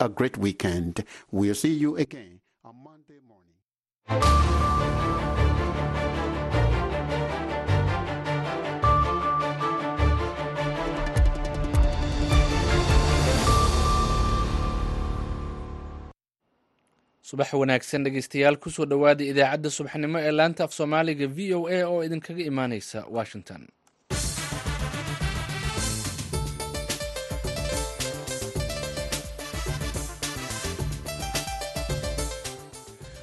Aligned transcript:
a 0.00 0.08
great 0.08 0.36
weekend. 0.38 1.04
We'll 1.30 1.54
see 1.54 1.74
you 1.74 1.96
again 1.96 2.40
on 2.64 2.74
Monday 2.84 3.20
morning. 3.26 4.58
subax 17.28 17.50
wanaagsan 17.60 18.04
dhegeystayaal 18.04 18.56
ku 18.62 18.68
soo 18.74 18.86
dhowaada 18.90 19.24
idaacadda 19.32 19.68
subaxnimo 19.76 20.18
ee 20.26 20.32
laanta 20.38 20.62
af 20.66 20.72
soomaaliga 20.78 21.26
v 21.36 21.54
o 21.58 21.68
a 21.68 21.78
oo 21.92 22.00
idinkaga 22.06 22.42
imaaneysa 22.50 22.98
washington 23.16 23.62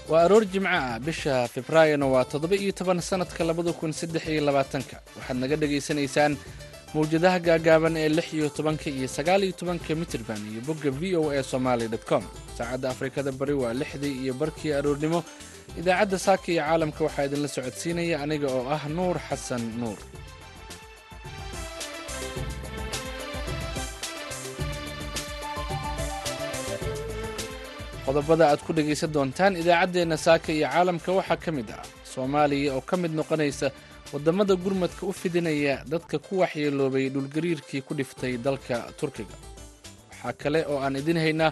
waa 0.09 0.21
aroor 0.25 0.45
jimco 0.53 0.69
ah 0.79 0.99
bisha 1.05 1.35
februaarina 1.53 2.05
waa 2.13 2.25
toddoba 2.31 2.55
iyo 2.55 2.71
toban 2.79 2.99
sanadka 3.01 3.43
labada 3.49 3.73
kun 3.73 3.91
saddex 3.99 4.23
iyo 4.33 4.41
labaatanka. 4.47 4.97
Waxaad 5.17 5.37
naga 5.41 5.55
dhagaysanaysaan 5.61 6.33
mawjadaha 6.93 7.39
gaagaaban 7.47 7.97
ee 7.97 8.09
lix 8.17 8.27
iyo 8.37 8.47
tobanka 8.57 8.87
iyo 8.89 9.07
sagaal 9.17 9.41
iyo 9.43 9.53
tobanka 9.59 9.95
mitirban 10.01 10.41
iyo 10.51 10.61
bogga 10.67 10.91
v 10.99 11.15
o 11.17 11.23
a 11.31 11.41
somaali 11.43 11.87
com. 12.09 12.23
Saacadda 12.57 12.87
afrikada 12.93 13.31
bari 13.31 13.53
waa 13.61 13.73
lixdii 13.73 14.15
iyo 14.23 14.33
barkii 14.33 14.73
aroornimo. 14.79 15.19
Idaacadda 15.79 16.17
saaka 16.19 16.47
iyo 16.53 16.61
caalamka 16.61 17.01
waxaa 17.07 17.25
idinla 17.27 17.47
socodsiinaya 17.55 18.21
aniga 18.23 18.47
oo 18.57 18.69
ah 18.75 18.83
nuur 18.95 19.17
xasan 19.29 19.63
nuur 19.81 19.97
qodobada 28.05 28.43
aad 28.51 28.61
ku 28.65 28.71
dhegaysan 28.77 29.11
doontaan 29.15 29.53
idaacaddeenna 29.61 30.17
saaka 30.25 30.49
iyo 30.57 30.67
caalamka 30.73 31.09
waxaa 31.20 31.39
ka 31.45 31.51
mid 31.57 31.70
ah 31.77 31.84
soomaaliya 32.13 32.70
oo 32.77 32.81
ka 32.89 32.95
mid 33.01 33.12
noqonaysa 33.20 33.67
waddamada 34.13 34.53
gurmadka 34.63 35.03
u 35.09 35.13
fidinaya 35.21 35.75
dadka 35.93 36.15
ku 36.25 36.34
waxyeeloobay 36.41 37.05
dhulgariirkii 37.15 37.81
ku 37.87 37.93
dhiftay 37.99 38.34
dalka 38.45 38.75
turkiga. 38.99 39.35
Waxaa 40.12 40.34
kale 40.41 40.59
oo 40.71 40.77
aan 40.85 40.95
idin 41.01 41.17
haynaa 41.25 41.51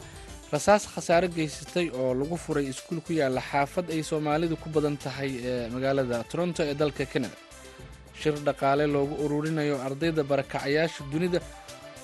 rasaas 0.53 0.83
khasaare 0.93 1.27
geysatay 1.35 1.87
oo 1.99 2.13
lagu 2.19 2.37
furay 2.43 2.65
iskuul 2.71 2.99
ku 3.05 3.11
yaalla 3.19 3.41
xaafad 3.51 3.85
ay 3.95 4.01
soomaalidu 4.09 4.55
ku 4.63 4.67
badan 4.75 4.95
tahay 5.03 5.31
ee 5.49 5.69
magaalada 5.73 6.17
toronto 6.31 6.61
ee 6.69 6.75
dalka 6.81 7.05
kanada 7.13 7.37
shir 8.21 8.35
dhaqaale 8.47 8.85
loogu 8.95 9.15
ururinayo 9.25 9.75
ardayda 9.87 10.21
barakacayaasha 10.31 11.01
dunida 11.11 11.39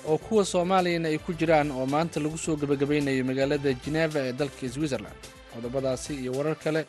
oo 0.08 0.18
kuwa 0.18 0.44
soomaaliyana 0.44 1.08
ay 1.08 1.18
ku 1.18 1.32
jiraan 1.32 1.70
oo 1.70 1.86
maanta 1.86 2.20
lagu 2.20 2.38
soo 2.38 2.56
gebagabaynayo 2.56 3.24
magaalada 3.24 3.72
geneva 3.84 4.18
ee 4.26 4.32
dalka 4.32 4.68
switzerland. 4.68 5.20
Qodobadaasi 5.54 6.14
iyo 6.22 6.32
warar 6.32 6.56
kale 6.56 6.86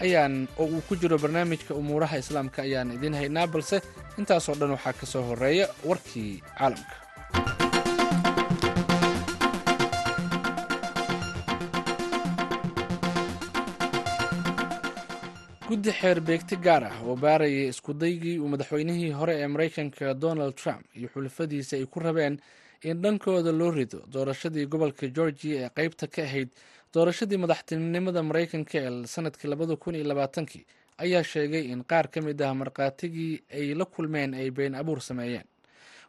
ayaan 0.00 0.48
oo 0.58 0.66
uu 0.66 0.80
ku 0.88 0.96
jiro 0.96 1.18
barnaamijka 1.18 1.74
umuuraha 1.74 2.18
islaamka 2.18 2.62
ayaan 2.62 2.92
idiin 2.96 3.14
haynaa 3.14 3.46
balse 3.46 3.82
intaasoo 4.18 4.54
dhan 4.54 4.70
waxaa 4.76 4.92
ka 4.92 5.06
soo 5.06 5.22
horreeya 5.22 5.68
warkii 5.84 6.42
caalamka 6.58 6.96
guddi 15.72 15.92
xeer 16.00 16.18
beegti 16.28 16.56
gaar 16.66 16.84
ah 16.90 16.96
oo 17.06 17.14
baarayay 17.24 17.68
iskudaygii 17.72 18.38
uu 18.42 18.48
madaxweynihii 18.54 19.10
hore 19.18 19.34
ee 19.42 19.46
maraykanka 19.54 20.14
donald 20.14 20.54
trump 20.62 20.84
iyo 20.98 21.08
xulafadiisa 21.14 21.76
ay 21.76 21.86
ku 21.86 22.00
rabeen 22.00 22.34
in 22.88 23.02
dhankooda 23.02 23.52
loo 23.52 23.70
rido 23.70 24.00
doorashadii 24.12 24.66
gobolka 24.66 25.06
georgia 25.16 25.56
ee 25.66 25.70
qaybta 25.76 26.06
ka 26.14 26.22
ahayd 26.22 26.48
doorashadii 26.94 27.38
madaxtinimada 27.44 28.22
maraykanka 28.22 28.78
ee 28.78 29.06
sannadkii 29.14 29.48
labada 29.52 29.76
kun 29.76 29.94
iyo 29.94 30.04
labaatankii 30.04 30.64
ayaa 31.04 31.24
sheegay 31.24 31.64
in 31.72 31.84
qaar 31.84 32.06
ka 32.10 32.20
mid 32.20 32.42
ah 32.42 32.54
markhaatigii 32.54 33.42
ay 33.58 33.74
la 33.74 33.84
kulmeen 33.84 34.34
ay 34.34 34.50
been 34.50 34.74
abuur 34.74 35.00
sameeyeen. 35.00 35.46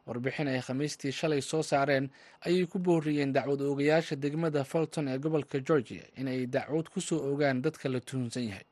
Warbixin 0.07 0.47
ay 0.47 0.59
khamiistii 0.61 1.11
shalay 1.11 1.41
soo 1.41 1.63
saareen 1.63 2.09
ayay 2.45 2.65
ku 2.65 2.79
booriyeen 2.79 3.31
dacwad 3.33 3.61
oogayaasha 3.61 4.15
degmada 4.15 4.63
fulton 4.63 5.07
ee 5.07 5.17
gobolka 5.17 5.59
georgia 5.59 6.03
in 6.19 6.27
ay 6.27 6.45
dacwad 6.47 6.89
ku 6.93 6.99
soo 7.01 7.31
ogaan 7.33 7.61
dadka 7.61 7.89
la 7.89 7.99
tuhunsan 7.99 8.43
yahay 8.49 8.65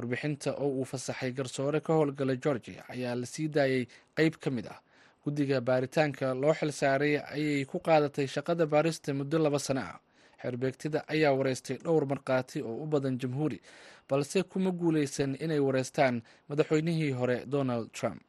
warbixinta 0.00 0.50
oo 0.56 0.68
uu 0.80 0.84
fasaxay 0.84 1.32
garsoore 1.32 1.80
ka 1.80 1.92
howlgala 1.92 2.36
georgia 2.36 2.84
ayaa 2.88 3.14
la 3.20 3.26
sii 3.26 3.48
daayay 3.48 3.84
qeyb 4.16 4.34
ka 4.40 4.50
mid 4.50 4.66
ah. 4.66 4.80
Guddiga 5.24 5.60
baaritaanka 5.60 6.34
loo 6.34 6.54
xil 6.54 6.72
saaray 6.72 7.14
ayay 7.36 7.64
ku 7.68 7.78
qaadatay 7.80 8.26
shaqada 8.26 8.66
baarista 8.66 9.12
muddo 9.14 9.38
laba 9.38 9.58
sano 9.58 9.80
ah. 9.80 9.98
Xeerbeegtida 10.42 11.04
ayaa 11.08 11.32
wareystay 11.36 11.76
dhowr 11.84 12.06
markhaati 12.12 12.62
oo 12.62 12.76
u 12.84 12.86
badan 12.86 13.18
jamhuuri 13.20 13.60
balse 14.08 14.42
kuma 14.42 14.70
guuleysan 14.72 15.36
inay 15.44 15.60
wareystaan 15.60 16.22
madaxweynihii 16.48 17.10
hore 17.12 17.44
donald 17.46 17.92
trump 17.92 18.22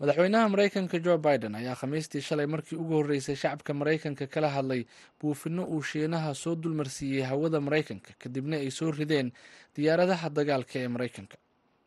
madaxweynaha 0.00 0.48
maraykanka 0.52 0.98
jo 1.04 1.18
biden 1.18 1.54
ayaa 1.54 1.74
khamiistii 1.80 2.20
shalay 2.28 2.46
markii 2.46 2.76
ugu 2.76 2.94
horreysay 2.94 3.36
shacabka 3.36 3.74
maraykanka 3.74 4.26
kala 4.26 4.48
hadlay 4.48 4.84
buufinno 5.20 5.64
uu 5.64 5.82
shiinaha 5.82 6.34
soo 6.34 6.54
dulmarsiiyey 6.56 7.22
hawada 7.30 7.60
maraykanka 7.60 8.10
kadibna 8.18 8.56
ay 8.56 8.70
soo 8.70 8.90
rideen 8.90 9.32
diyaaradaha 9.76 10.30
dagaalka 10.30 10.78
ee 10.82 10.88
maraykanka 10.88 11.36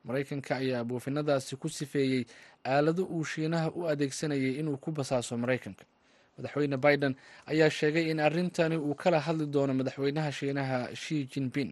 maraykanka 0.08 0.52
ayaa 0.62 0.84
buufinadaasi 0.84 1.56
ku 1.56 1.70
sifeeyey 1.70 2.26
aalado 2.66 3.04
uu 3.06 3.24
shiinaha 3.26 3.72
u 3.72 3.88
adeegsanayay 3.92 4.54
inuu 4.62 4.78
ku 4.78 4.92
basaaso 4.92 5.38
maraykanka 5.38 5.86
madaxweyne 6.38 6.78
biden 6.78 7.16
ayaa 7.46 7.70
sheegay 7.70 8.06
in 8.12 8.20
arrintani 8.20 8.78
uu 8.78 8.94
kala 8.96 9.20
hadli 9.20 9.46
doono 9.48 9.74
madaxweynaha 9.74 10.32
shiinaha 10.32 10.96
shi 10.96 11.26
jinping. 11.26 11.72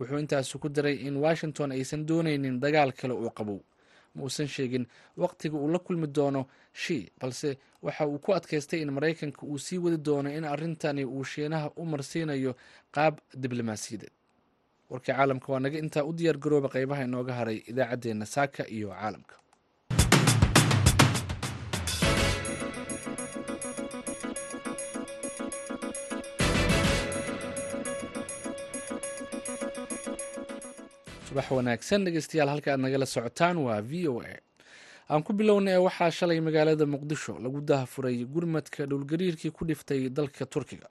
Wuxuu 0.00 0.18
intaasi 0.18 0.58
ku 0.58 0.68
daray 0.68 0.94
in 1.06 1.16
washington 1.16 1.72
aysan 1.72 2.06
dooneynin 2.08 2.60
dagaal 2.60 2.92
kale 2.92 3.12
uu 3.14 3.30
qabow 3.30 3.60
ma 4.14 4.22
uusan 4.22 4.46
sheegin. 4.48 4.86
Waqtiga 5.16 5.56
uu 5.58 5.68
la 5.68 5.78
kulmi 5.78 6.06
doono 6.06 6.46
shi 6.72 7.10
balse 7.20 7.58
waxa 7.82 8.06
uu 8.06 8.18
ku 8.18 8.32
adkaystay 8.34 8.80
in 8.82 8.90
maraykanka 8.90 9.42
uu 9.46 9.58
sii 9.58 9.78
wadi 9.78 9.96
doono 9.98 10.30
in 10.30 10.44
arrintani 10.44 11.04
uu 11.04 11.24
shiinaha 11.24 11.70
u 11.76 11.84
marsiinayo 11.86 12.54
qaab 12.94 13.18
diblomaasiyadeed. 13.42 14.12
Warkii 14.90 15.12
caalamka 15.14 15.52
waa 15.52 15.60
naga 15.60 15.78
intaa 15.78 16.04
u 16.04 16.12
diyaar 16.12 16.38
garooba 16.38 16.68
qeybaha 16.68 17.04
inooga 17.04 17.34
haray 17.34 17.58
idaacaddeenna 17.70 18.26
saaka 18.26 18.62
iyo 18.68 18.88
caalamka 18.90 19.34
subax 31.30 31.50
wanaagsan. 31.56 32.04
Dhegeystayaal 32.04 32.48
halka 32.52 32.72
aad 32.72 32.80
nagala 32.84 33.06
socotaan 33.06 33.56
waa 33.66 33.80
v 33.80 34.08
o 34.08 34.20
a. 34.22 34.34
Aan 35.10 35.22
ku 35.22 35.32
bilowna 35.32 35.70
ee 35.70 35.76
waxaa 35.86 36.10
shalay 36.10 36.40
magaalada 36.40 36.86
muqdisho. 36.86 37.38
Lagu 37.44 37.60
dahafuray 37.60 38.24
gurmadka 38.24 38.86
dhowlgariirkii 38.86 39.50
ku 39.50 39.64
dhiftay 39.64 40.08
dalka 40.10 40.46
turkiga. 40.46 40.86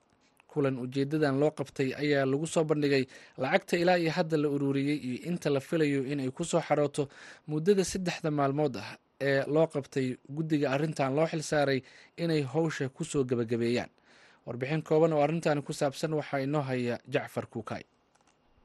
Kulan 0.47 0.79
ujeedadan 0.79 1.39
loo 1.39 1.51
qabtay 1.51 1.93
ayaa 1.95 2.25
lagu 2.25 2.47
soo 2.47 2.63
bandhigay 2.63 3.05
lacagta 3.37 3.77
ilaa 3.77 3.97
iyo 3.99 4.11
hadda 4.11 4.37
la 4.37 4.49
ururiyey 4.49 4.97
iyo 4.97 5.17
inta 5.29 5.49
la 5.49 5.59
filayo 5.59 6.03
inay 6.05 6.31
ku 6.31 6.43
soo 6.43 6.59
xarooto 6.61 7.07
muddada 7.47 7.83
saddexda 7.85 8.31
maalmood 8.31 8.75
ah 8.77 8.97
ee 9.21 9.43
loo 9.47 9.67
qabtay 9.67 10.17
guddiga 10.29 10.71
arrintan 10.73 11.15
loo 11.15 11.27
xilsaaray 11.27 11.81
inay 12.17 12.41
howsha 12.41 12.89
ku 12.89 13.03
soo 13.05 13.23
gebagabeeyaan 13.29 13.89
warbixin 14.45 14.81
kooban 14.81 15.13
oo 15.13 15.21
arrintan 15.21 15.61
ku 15.61 15.73
saabsan 15.73 16.13
waxaa 16.17 16.41
inoo 16.41 16.61
haya 16.65 16.97
jacfar 17.07 17.45
kuukay 17.45 17.83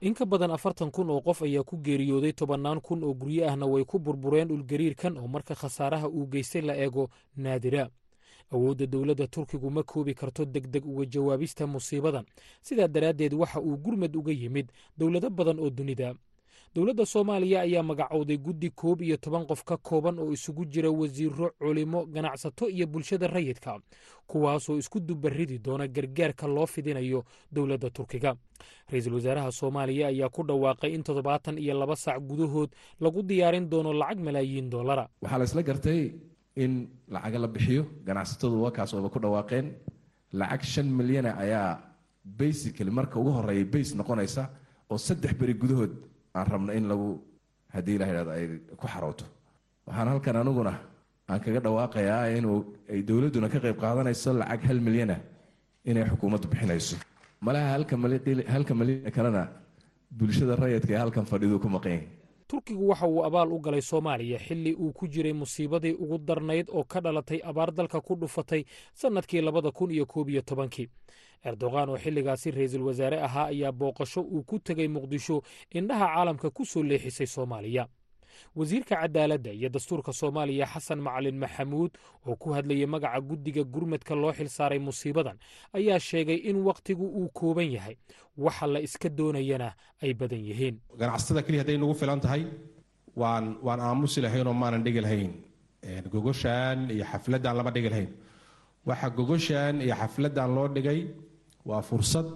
in 0.00 0.14
ka 0.14 0.24
badan 0.26 0.50
afartan 0.50 0.90
kun 0.90 1.10
oo 1.10 1.20
qof 1.20 1.42
ayaa 1.42 1.62
ku 1.64 1.76
geeriyooday 1.76 2.32
tobannaan 2.32 2.80
kun 2.80 3.04
oo 3.04 3.14
guryo 3.14 3.48
ahna 3.48 3.66
way 3.66 3.84
ku 3.84 3.98
burbureen 3.98 4.48
dhulgariirkan 4.48 5.16
oo 5.18 5.28
marka 5.28 5.54
khasaaraha 5.54 6.08
uu 6.08 6.26
geystay 6.26 6.62
la 6.62 6.76
eego 6.76 7.10
naadira 7.36 7.88
awoodda 8.50 8.86
dowladda 8.86 9.26
turkigu 9.26 9.70
ma 9.70 9.82
koobi 9.82 10.14
karto 10.14 10.44
deg 10.44 10.66
deg 10.70 10.84
uga 10.86 11.04
jawaabista 11.06 11.66
musiibadan 11.66 12.24
sidaa 12.62 12.88
daraaddeed 12.88 13.34
waxa 13.34 13.60
uu 13.60 13.76
gurmad 13.76 14.16
uga 14.16 14.32
yimid 14.32 14.68
dowlado 14.98 15.30
badan 15.30 15.58
oo 15.60 15.70
dunida 15.70 16.14
dowladda 16.74 17.06
soomaaliya 17.06 17.60
ayaa 17.60 17.82
magacowday 17.82 18.36
guddi 18.38 18.70
koob 18.70 19.02
iyo 19.02 19.16
toban 19.16 19.46
qof 19.46 19.62
ka 19.64 19.76
kooban 19.76 20.18
oo 20.18 20.32
isugu 20.32 20.64
jira 20.66 20.90
wasiiro 20.90 21.50
culimo 21.58 22.06
ganacsato 22.06 22.68
iyo 22.68 22.86
bulshada 22.86 23.26
rayidka 23.26 23.78
kuwaasoo 24.26 24.78
isku 24.78 25.00
dubaridi 25.00 25.58
doona 25.58 25.86
gargaarka 25.88 26.46
loo 26.46 26.66
fidinayo 26.66 27.24
dowladda 27.52 27.90
turkiga. 27.90 28.34
Ra'iisul 28.90 29.14
wasaaraha 29.14 29.52
soomaaliya 29.52 30.08
ayaa 30.08 30.28
ku 30.28 30.42
dhawaaqay 30.42 30.94
in 30.94 31.02
toddobaatan 31.02 31.58
iyo 31.58 31.74
laba 31.78 31.96
saac 31.96 32.20
gudahood 32.22 32.70
lagu 33.00 33.22
diyaarin 33.22 33.68
doono 33.70 33.92
lacag 33.92 34.18
malaayiin 34.18 34.70
dollara 34.70 35.08
waxaa 35.22 35.38
la 35.38 35.44
isla 35.44 35.62
gartay 35.62 36.12
in 36.56 36.88
lacaga 37.08 37.38
la 37.38 37.48
bixiyo 37.48 37.86
ganacsatadu 38.04 38.62
wakaas 38.62 38.94
ooba 38.94 39.08
ku 39.10 39.18
dhawaaqeen. 39.20 39.66
Lacag 40.32 40.62
shan 40.62 40.90
milyana 40.90 41.38
ayaa 41.38 41.78
basically 42.24 42.90
marka 42.90 43.20
ugu 43.20 43.30
horreeya 43.30 43.64
bays 43.64 43.94
noqonaysa 43.94 44.50
oo 44.90 44.98
saddex 44.98 45.34
beri 45.38 45.54
gudahood 45.54 45.92
aan 46.34 46.46
rabno 46.52 46.72
in 46.72 46.84
lagu 46.90 47.08
haddii 47.74 47.98
la 47.98 48.06
yidhahdo 48.06 48.30
ay 48.30 48.44
ku 48.80 48.86
xarooto. 48.86 49.24
Waxaan 49.86 50.08
halkan 50.08 50.36
aniguna 50.36 50.72
aan 51.30 51.40
kaga 51.40 51.60
dhawaaqayaa 51.60 52.36
inuu 52.38 52.58
ay 52.92 53.02
dowladduna 53.02 53.48
ka 53.48 53.58
qayb 53.64 53.76
qaadanayso 53.82 54.32
lacag 54.40 54.62
hal 54.68 54.80
milyana 54.80 55.16
inay 55.84 56.04
xukuumaddu 56.10 56.48
bixinayso. 56.52 56.96
Malaha 57.40 57.72
halka 57.74 58.74
malyan 58.74 59.10
kalena 59.16 59.42
bulshada 60.10 60.56
rayidka 60.56 60.92
ee 60.94 60.98
halkan 61.02 61.24
fadhidu 61.26 61.58
ku 61.60 61.68
maqan 61.68 62.00
turkigu 62.48 62.88
waxa 62.88 63.06
uu 63.08 63.24
abaal 63.24 63.52
u 63.52 63.58
galay 63.58 63.82
soomaaliya 63.82 64.38
xilli 64.38 64.72
uu 64.74 64.92
ku 64.92 65.08
jiray 65.08 65.32
musiibadii 65.32 65.92
ugu 66.02 66.18
darnayd 66.18 66.66
oo 66.70 66.84
ka 66.84 67.00
dhalatay 67.00 67.40
abaar 67.42 67.70
dalka 67.72 68.00
ku 68.00 68.14
dhufatay 68.16 68.64
sannadkii 68.94 69.40
labada 69.40 69.70
kun 69.72 69.90
iyo 69.90 70.06
koob 70.06 70.28
iyo 70.28 70.42
tobankii 70.42 70.88
erdogan 71.44 71.88
oo 71.90 71.98
xilligaasi 72.04 72.50
ra'iisul 72.50 72.82
wasaare 72.88 73.18
ahaa 73.26 73.46
ayaa 73.54 73.72
booqasho 73.72 74.20
uu 74.20 74.42
ku 74.42 74.58
tegay 74.58 74.88
muqdisho 74.88 75.42
indhaha 75.78 76.06
caalamka 76.14 76.50
ku 76.50 76.64
soo 76.64 76.82
leexisay 76.82 77.26
soomaaliya. 77.26 77.86
Wasiirka 78.56 78.96
cadaaladda 79.02 79.50
iyo 79.52 79.68
dastuurka 79.68 80.12
soomaaliya 80.12 80.66
xasan 80.66 80.98
macalin 81.06 81.38
maxamuud 81.38 81.90
oo 82.26 82.34
ku 82.36 82.50
hadlayay 82.56 82.86
magaca 82.86 83.20
guddiga 83.20 83.62
gurmadka 83.64 84.14
loo 84.14 84.32
xilsaaray 84.38 84.78
musiibadan 84.78 85.38
ayaa 85.78 85.98
sheegay 86.08 86.38
in 86.50 86.56
wakhtigu 86.66 87.06
uu 87.06 87.28
kooban 87.38 87.70
yahay. 87.76 87.96
Waxa 88.36 88.66
la 88.66 88.80
iska 88.86 89.08
doonayana 89.08 89.68
ay 90.02 90.12
badan 90.14 90.42
yihiin. 90.48 90.76
Ganacsatada 90.98 91.42
keliya 91.46 91.62
hadday 91.62 91.78
nagu 91.78 91.94
filan 91.94 92.20
tahay 92.24 92.42
waan 93.16 93.44
waan 93.66 93.80
aamusi 93.80 94.18
lahayn 94.24 94.46
oo 94.46 94.54
maanan 94.62 94.82
dhigi 94.84 95.00
lahayn. 95.06 95.32
Gogoshan 96.12 96.90
iyo 96.90 97.04
xafladdan 97.04 97.56
lama 97.56 97.70
dhigi 97.70 97.88
lahayn 97.92 98.10
waxa 98.88 99.08
gogoshan 99.18 99.74
iyo 99.84 99.94
xafladdan 100.00 100.50
loo 100.56 100.66
dhigay 100.76 101.00
waa 101.68 101.82
fursad 101.88 102.26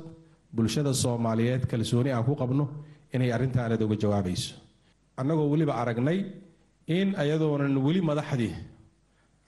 bulshada 0.56 0.92
soomaaliyeed 1.02 1.62
kalsooni 1.70 2.10
aan 2.12 2.24
ku 2.28 2.34
qabno 2.42 2.64
inay 3.14 3.30
arrintaanad 3.36 3.80
uga 3.86 3.96
jawaabayso 4.02 4.54
annagoo 5.20 5.46
weliba 5.52 5.74
aragnay 5.82 6.18
in 6.98 7.08
ayadoonan 7.22 7.74
weli 7.86 8.00
madaxdii 8.10 8.54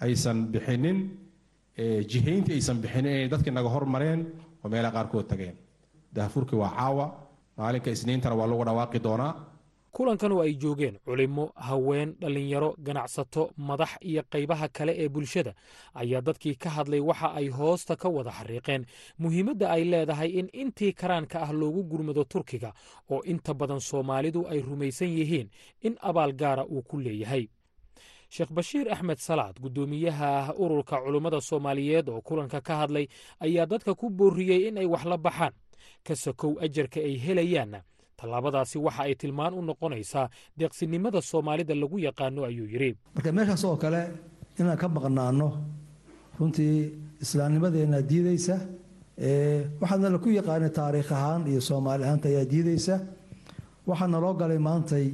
aysan 0.05 0.39
bixinin 0.53 0.99
jihayntii 2.13 2.55
aysan 2.59 2.79
bixinin 2.85 3.13
inay 3.17 3.29
dadkii 3.33 3.53
naga 3.59 3.71
hormareen 3.77 4.21
oo 4.65 4.69
meelaha 4.73 4.93
qaarkood 4.97 5.27
tageen. 5.31 5.57
Daahfurkii 6.15 6.59
waa 6.63 6.73
caawa 6.79 7.07
maalinka 7.59 7.91
isniintana 7.97 8.35
waa 8.41 8.47
lagu 8.51 8.65
dhawaaqi 8.69 8.99
doonaa 9.07 9.33
kulankan 9.93 10.33
oo 10.33 10.41
ay 10.43 10.55
joogeen 10.55 10.99
culimmo 11.05 11.53
haween 11.57 12.15
dhallinyaro 12.21 12.75
ganacsato 12.79 13.51
madax 13.57 13.91
iyo 14.01 14.23
qaybaha 14.31 14.69
kale 14.69 14.93
ee 14.99 15.09
bulshada. 15.09 15.55
Ayaa 15.95 16.21
dadkii 16.21 16.55
ka 16.55 16.71
hadlay 16.71 17.01
waxa 17.01 17.33
ay 17.35 17.49
hoosta 17.49 17.97
ka 17.97 18.09
wada 18.09 18.31
xariiqeen. 18.31 18.87
Muhiimadda 19.19 19.71
ay 19.71 19.85
leedahay 19.85 20.31
in 20.31 20.49
intii 20.53 20.93
karaanka 20.93 21.43
ah 21.43 21.53
loogu 21.53 21.83
gurmado 21.85 22.25
turkiga 22.25 22.73
oo 23.11 23.23
inta 23.25 23.55
badan 23.55 23.81
soomaalidu 23.81 24.47
ay 24.49 24.61
rumaysan 24.63 25.09
yihiin 25.09 25.49
in 25.83 25.97
abaal 26.01 26.33
gaara 26.33 26.65
uu 26.67 26.83
ku 26.83 26.99
leeyahay. 26.99 27.49
Sheekh 28.31 28.53
bashiir 28.53 28.87
axmed 28.93 29.19
salaad 29.19 29.59
guddoomiyaha 29.61 30.55
ururka 30.59 31.03
culummada 31.03 31.41
soomaaliyeed 31.41 32.09
oo 32.09 32.21
kulanka 32.21 32.61
ka 32.61 32.77
hadlay 32.77 33.07
ayaa 33.41 33.67
dadka 33.67 33.95
ku 33.95 34.11
booriyey 34.11 34.69
in 34.69 34.79
ay 34.79 34.87
wax 34.87 35.05
la 35.05 35.17
baxaan 35.19 35.53
ka 36.07 36.15
sokow 36.17 36.55
ajarka 36.63 37.01
ay 37.01 37.19
helayaanna 37.19 37.83
tallaabadaasi 38.21 38.77
waxa 38.87 39.03
ay 39.09 39.15
tilmaan 39.21 39.53
u 39.59 39.63
noqonaysaa 39.69 40.27
deeqsinimada 40.59 41.21
soomaalida 41.31 41.75
lagu 41.83 41.97
yaqaano 42.09 42.41
ayuu 42.49 42.69
yidhi. 42.73 42.91
Marka 43.15 43.31
meeshaas 43.37 43.65
oo 43.69 43.77
kale 43.83 44.01
inaan 44.61 44.79
ka 44.83 44.87
maqnaano 44.97 45.49
runtii 46.39 46.75
islaamnimadeenna 47.25 47.99
diidaysa 48.11 48.57
waxaadna 49.81 50.09
laku 50.15 50.29
yaqaanay 50.39 50.71
taariikh 50.79 51.13
ahaan 51.17 51.43
iyo 51.51 51.61
soomaali 51.69 52.03
ahaanta 52.05 52.27
ayaa 52.33 52.45
diidaysa. 52.53 52.95
Waxaa 53.89 54.09
naloo 54.15 54.35
galay 54.41 54.59
maantay 54.69 55.07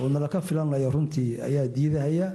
oo 0.00 0.08
nalaka 0.14 0.38
filanayo 0.46 0.90
runtii 0.96 1.30
ayaa 1.48 1.66
diidahaya. 1.76 2.28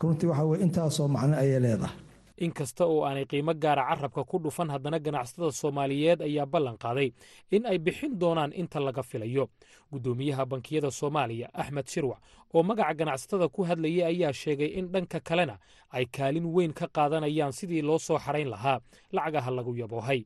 Runtii 0.00 0.26
waxa 0.30 0.44
weye 0.48 0.62
intaasoo 0.64 1.08
macno 1.14 1.36
ayay 1.42 1.60
leedahay 1.64 1.96
in 2.38 2.52
kasta 2.52 2.84
oo 2.86 3.04
aanay 3.06 3.24
qiimo 3.30 3.52
gaara 3.54 3.82
carabka 3.88 4.24
ku 4.24 4.38
dhufan 4.38 4.70
haddana 4.74 4.98
ganacsatada 4.98 5.52
soomaaliyeed 5.52 6.20
ayaa 6.22 6.46
ballan 6.46 6.76
qaaday 6.84 7.08
in 7.50 7.66
ay 7.66 7.78
bixin 7.78 8.18
doonaan 8.18 8.52
inta 8.52 8.80
laga 8.80 9.02
filayo. 9.02 9.48
Guddoomiyaha 9.92 10.44
bankiyada 10.46 10.90
soomaaliya 10.90 11.48
axmed 11.54 11.86
shirwac 11.92 12.18
oo 12.54 12.62
magaca 12.62 12.94
ganacsatada 13.00 13.48
ku 13.48 13.62
hadlayay 13.68 14.02
ayaa 14.12 14.32
sheegay 14.32 14.70
in 14.78 14.86
dhanka 14.92 15.20
kalena 15.20 15.58
ay 15.96 16.04
kaalin 16.06 16.46
weyn 16.54 16.72
ka 16.72 16.86
qaadanayaan 16.96 17.52
sidii 17.52 17.82
loo 17.82 17.98
soo 17.98 18.18
xarayn 18.18 18.48
lahaa. 18.54 18.80
Lacagaha 19.12 19.50
lagu 19.50 19.72
yaboohay. 19.82 20.20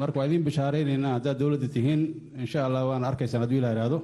Marka 0.00 0.18
waa 0.18 0.26
idiin 0.26 0.44
bishaaraynaynaa 0.48 1.12
haddaad 1.16 1.38
dowladda 1.40 1.68
tihiin 1.74 2.02
insha 2.42 2.66
allah 2.66 2.82
waana 2.88 3.06
arkaysaan 3.10 3.42
hadduu 3.44 3.58
ila 3.60 3.70
ihahdo 3.76 3.98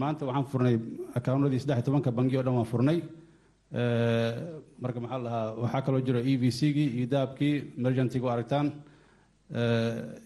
maanta 0.00 0.22
waxaan 0.28 0.46
furnay 0.52 0.76
akawnadii 1.18 1.58
saddex 1.62 1.82
tobanka 1.86 2.10
bangi 2.18 2.36
o 2.38 2.42
dhan 2.46 2.54
waan 2.58 2.64
furnay 2.72 2.98
marka 3.74 5.00
maxaa 5.00 5.18
la 5.18 5.30
dhahaa 5.30 5.54
waxaa 5.62 5.82
kaloo 5.86 6.00
jiro 6.06 6.20
e 6.20 6.36
v 6.36 6.50
c 6.50 6.72
gii 6.72 6.88
iyo 6.98 7.06
dahabkii 7.06 7.54
merjantiga 7.76 8.26
u 8.26 8.30
aragtaan. 8.30 8.72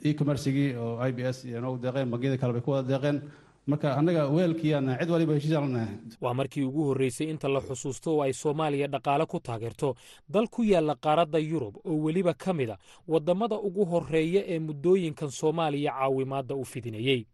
E 0.05 0.15
commercigii 0.15 0.75
oo 0.77 1.01
i 1.09 1.13
b 1.13 1.19
s 1.25 1.45
iyo 1.45 1.61
noogu 1.61 1.79
deeqeen 1.83 2.11
bangiyada 2.11 2.37
kale 2.39 2.53
bay 2.53 2.63
ku 2.63 2.71
wada 2.71 2.89
deeqeen. 2.89 3.23
Marka 3.69 3.97
annaga 3.97 4.29
weelkiiana 4.33 4.97
cid 5.01 5.11
waliba 5.11 5.35
heshiisaan 5.35 5.65
lanahay 5.69 5.95
waa 6.21 6.35
markii 6.35 6.63
ugu 6.65 6.85
horreysay 6.89 7.29
inta 7.31 7.49
la 7.49 7.61
xusuusto 7.61 8.17
oo 8.17 8.23
ay 8.23 8.33
soomaaliya 8.33 8.87
dhaqaale 8.89 9.27
ku 9.27 9.41
taageerto. 9.41 9.95
Dal 10.29 10.49
ku 10.49 10.63
yaalla 10.65 10.95
qaaradda 10.97 11.39
yurub 11.39 11.77
oo 11.85 11.97
weliba 12.05 12.33
ka 12.35 12.53
mid 12.53 12.71
a 12.71 12.77
waddamada 13.09 13.57
ugu 13.61 13.85
horreeya 13.85 14.43
ee 14.49 14.59
muddooyinkan 14.59 15.31
soomaaliya 15.31 15.93
caawimaadda 15.93 16.55
u 16.57 16.65
fidinayey 16.65 17.27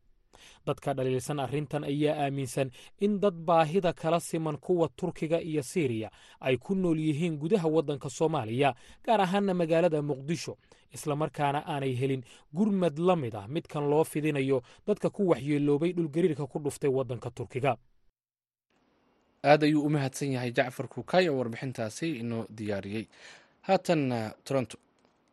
dadka 0.67 0.95
dhaliilsan 0.95 1.41
arrintan 1.41 1.85
ayaa 1.85 2.17
aaminsan 2.25 2.71
in 3.01 3.21
dad 3.21 3.35
baahida 3.35 3.93
kala 3.93 4.21
siman 4.21 4.57
kuwa 4.57 4.89
turkiga 4.97 5.41
iyo 5.41 5.63
siiriya 5.63 6.11
ay 6.41 6.57
ku 6.57 6.75
nool 6.75 6.99
yihiin 6.99 7.37
gudaha 7.39 7.69
waddanka 7.69 8.11
soomaaliya 8.11 8.75
gaar 9.05 9.21
ahaana 9.21 9.55
magaalada 9.55 10.03
muqdisho. 10.03 10.57
Islamarkaana 10.95 11.67
aanay 11.67 11.95
helin 12.01 12.23
gurmad 12.55 12.99
la 12.99 13.17
mid 13.17 13.35
ah 13.35 13.49
midkan 13.49 13.91
loo 13.91 14.05
fidinayo 14.05 14.63
dadka 14.87 15.11
ku 15.11 15.29
waxyeeloobay 15.29 15.93
dhulgariirka 15.93 16.47
ku 16.47 16.59
dhuftay 16.59 16.91
waddanka 16.91 17.31
turkiga. 17.31 17.77
Aad 19.45 19.63
ayuu 19.65 19.83
u 19.87 19.91
mahadsan 19.91 20.33
yahay 20.33 20.53
jacfar 20.53 20.89
kuukay 20.89 21.29
oo 21.29 21.37
warbixintaasi 21.39 22.09
inoo 22.23 22.47
diyaariyey. 22.57 23.07
Haatanna 23.67 24.35
toronto 24.45 24.79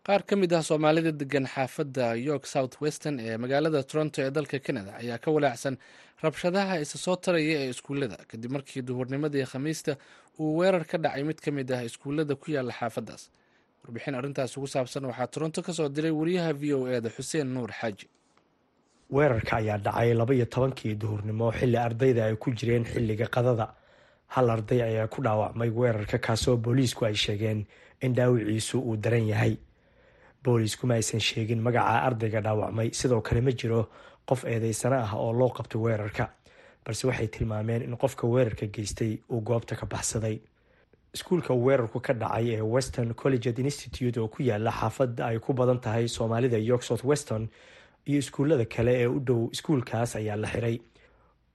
qaar 0.08 0.24
ka 0.28 0.36
mid 0.36 0.54
ah 0.54 0.62
soomaalida 0.64 1.12
degan 1.12 1.46
xaafadda 1.54 2.16
york 2.30 2.46
south 2.54 2.76
western 2.82 3.20
ee 3.20 3.38
magaalada 3.38 3.84
toronto 3.84 4.22
ee 4.26 4.32
dalka 4.32 4.60
canada 4.60 4.92
ayaa 5.02 5.18
ka 5.18 5.30
walaacsan 5.36 5.78
rabshadaha 6.24 6.80
isa 6.84 6.98
soo 7.06 7.16
taraya 7.16 7.58
ee 7.66 7.70
iskuullada 7.74 8.18
kadib 8.32 8.52
markii 8.56 8.82
duhurnimadii 8.90 9.46
khamiista 9.52 9.98
uu 10.40 10.58
weerar 10.60 10.86
ka 10.92 10.98
dhacay 10.98 11.24
mid 11.24 11.40
ka 11.46 11.52
mid 11.52 11.72
ah 11.72 11.84
iskuullada 11.90 12.36
ku 12.36 12.52
yaalla 12.52 12.74
xaafaddaas. 12.80 13.30
Warbixin 13.84 14.16
arrintaas 14.16 14.58
ugu 14.58 14.68
saabsan 14.68 15.06
waxaa 15.06 15.28
toronto 15.28 15.62
ka 15.62 15.72
diray 15.90 16.12
wariyaha 16.12 16.54
v 16.54 16.74
o 16.74 16.88
e 16.88 17.02
xuseen 17.16 17.48
nuur 17.54 17.70
xaaji 17.72 18.08
weerarka 19.12 19.58
ayaa 19.62 19.78
dhacay 19.78 20.14
laba 20.14 20.34
iyo 20.34 20.46
tobankii 20.46 20.96
duhurnimo 20.96 21.52
xilli 21.52 21.78
ardayda 21.78 22.26
ay 22.26 22.36
ku 22.36 22.52
jireen 22.52 22.86
xilliga 22.86 23.26
qadada. 23.28 23.74
Hal 24.34 24.50
arday 24.50 24.82
ayaa 24.82 25.08
ku 25.08 25.22
dhaawacmay 25.22 25.70
weerarka 25.70 26.18
kaasoo 26.18 26.58
booliisku 26.58 27.06
ay 27.06 27.14
sheegeen 27.16 27.66
in 28.02 28.14
dhaawiciisu 28.16 28.80
uu 28.80 28.96
daran 28.98 29.28
yahay 29.28 29.58
boolisku 30.44 30.88
ma 30.88 30.94
aysan 31.00 31.20
sheegin 31.20 31.62
magaca 31.62 32.02
ardayga 32.08 32.42
dhaawacmay. 32.42 32.90
Sidoo 32.94 33.22
kale 33.22 33.42
ma 33.42 33.52
jiro 33.52 33.90
qof 34.28 34.44
eedeysano 34.46 34.96
ah 35.06 35.14
oo 35.16 35.34
loo 35.34 35.50
qabtay 35.50 35.82
weerarka. 35.82 36.30
Balse 36.86 37.04
waxay 37.08 37.28
tilmaameen 37.28 37.82
in 37.84 37.98
qofka 37.98 38.28
weerarka 38.28 38.66
geystay 38.68 39.20
uu 39.32 39.42
goobta 39.42 39.76
ka 39.76 39.86
baxsaday. 39.86 40.40
Iskuulka 41.14 41.54
weerarku 41.54 42.00
ka 42.02 42.14
dhacay 42.14 42.56
ee 42.56 42.62
western 42.62 43.14
colleget 43.14 43.60
institute 43.60 44.18
oo 44.20 44.28
ku 44.28 44.44
yaalla 44.44 44.72
xaafadda 44.72 45.26
ay 45.28 45.40
ku 45.40 45.54
badan 45.54 45.80
tahay 45.80 46.08
soomaalida 46.08 46.58
york 46.58 46.84
south 46.84 47.04
weston 47.04 47.50
iyo 48.08 48.20
iskuullada 48.20 48.66
kale 48.66 48.94
ee 49.04 49.08
u 49.08 49.20
dhow 49.20 49.50
iskuulkaas 49.52 50.16
ayaa 50.16 50.36
la 50.36 50.48
xiray. 50.48 50.80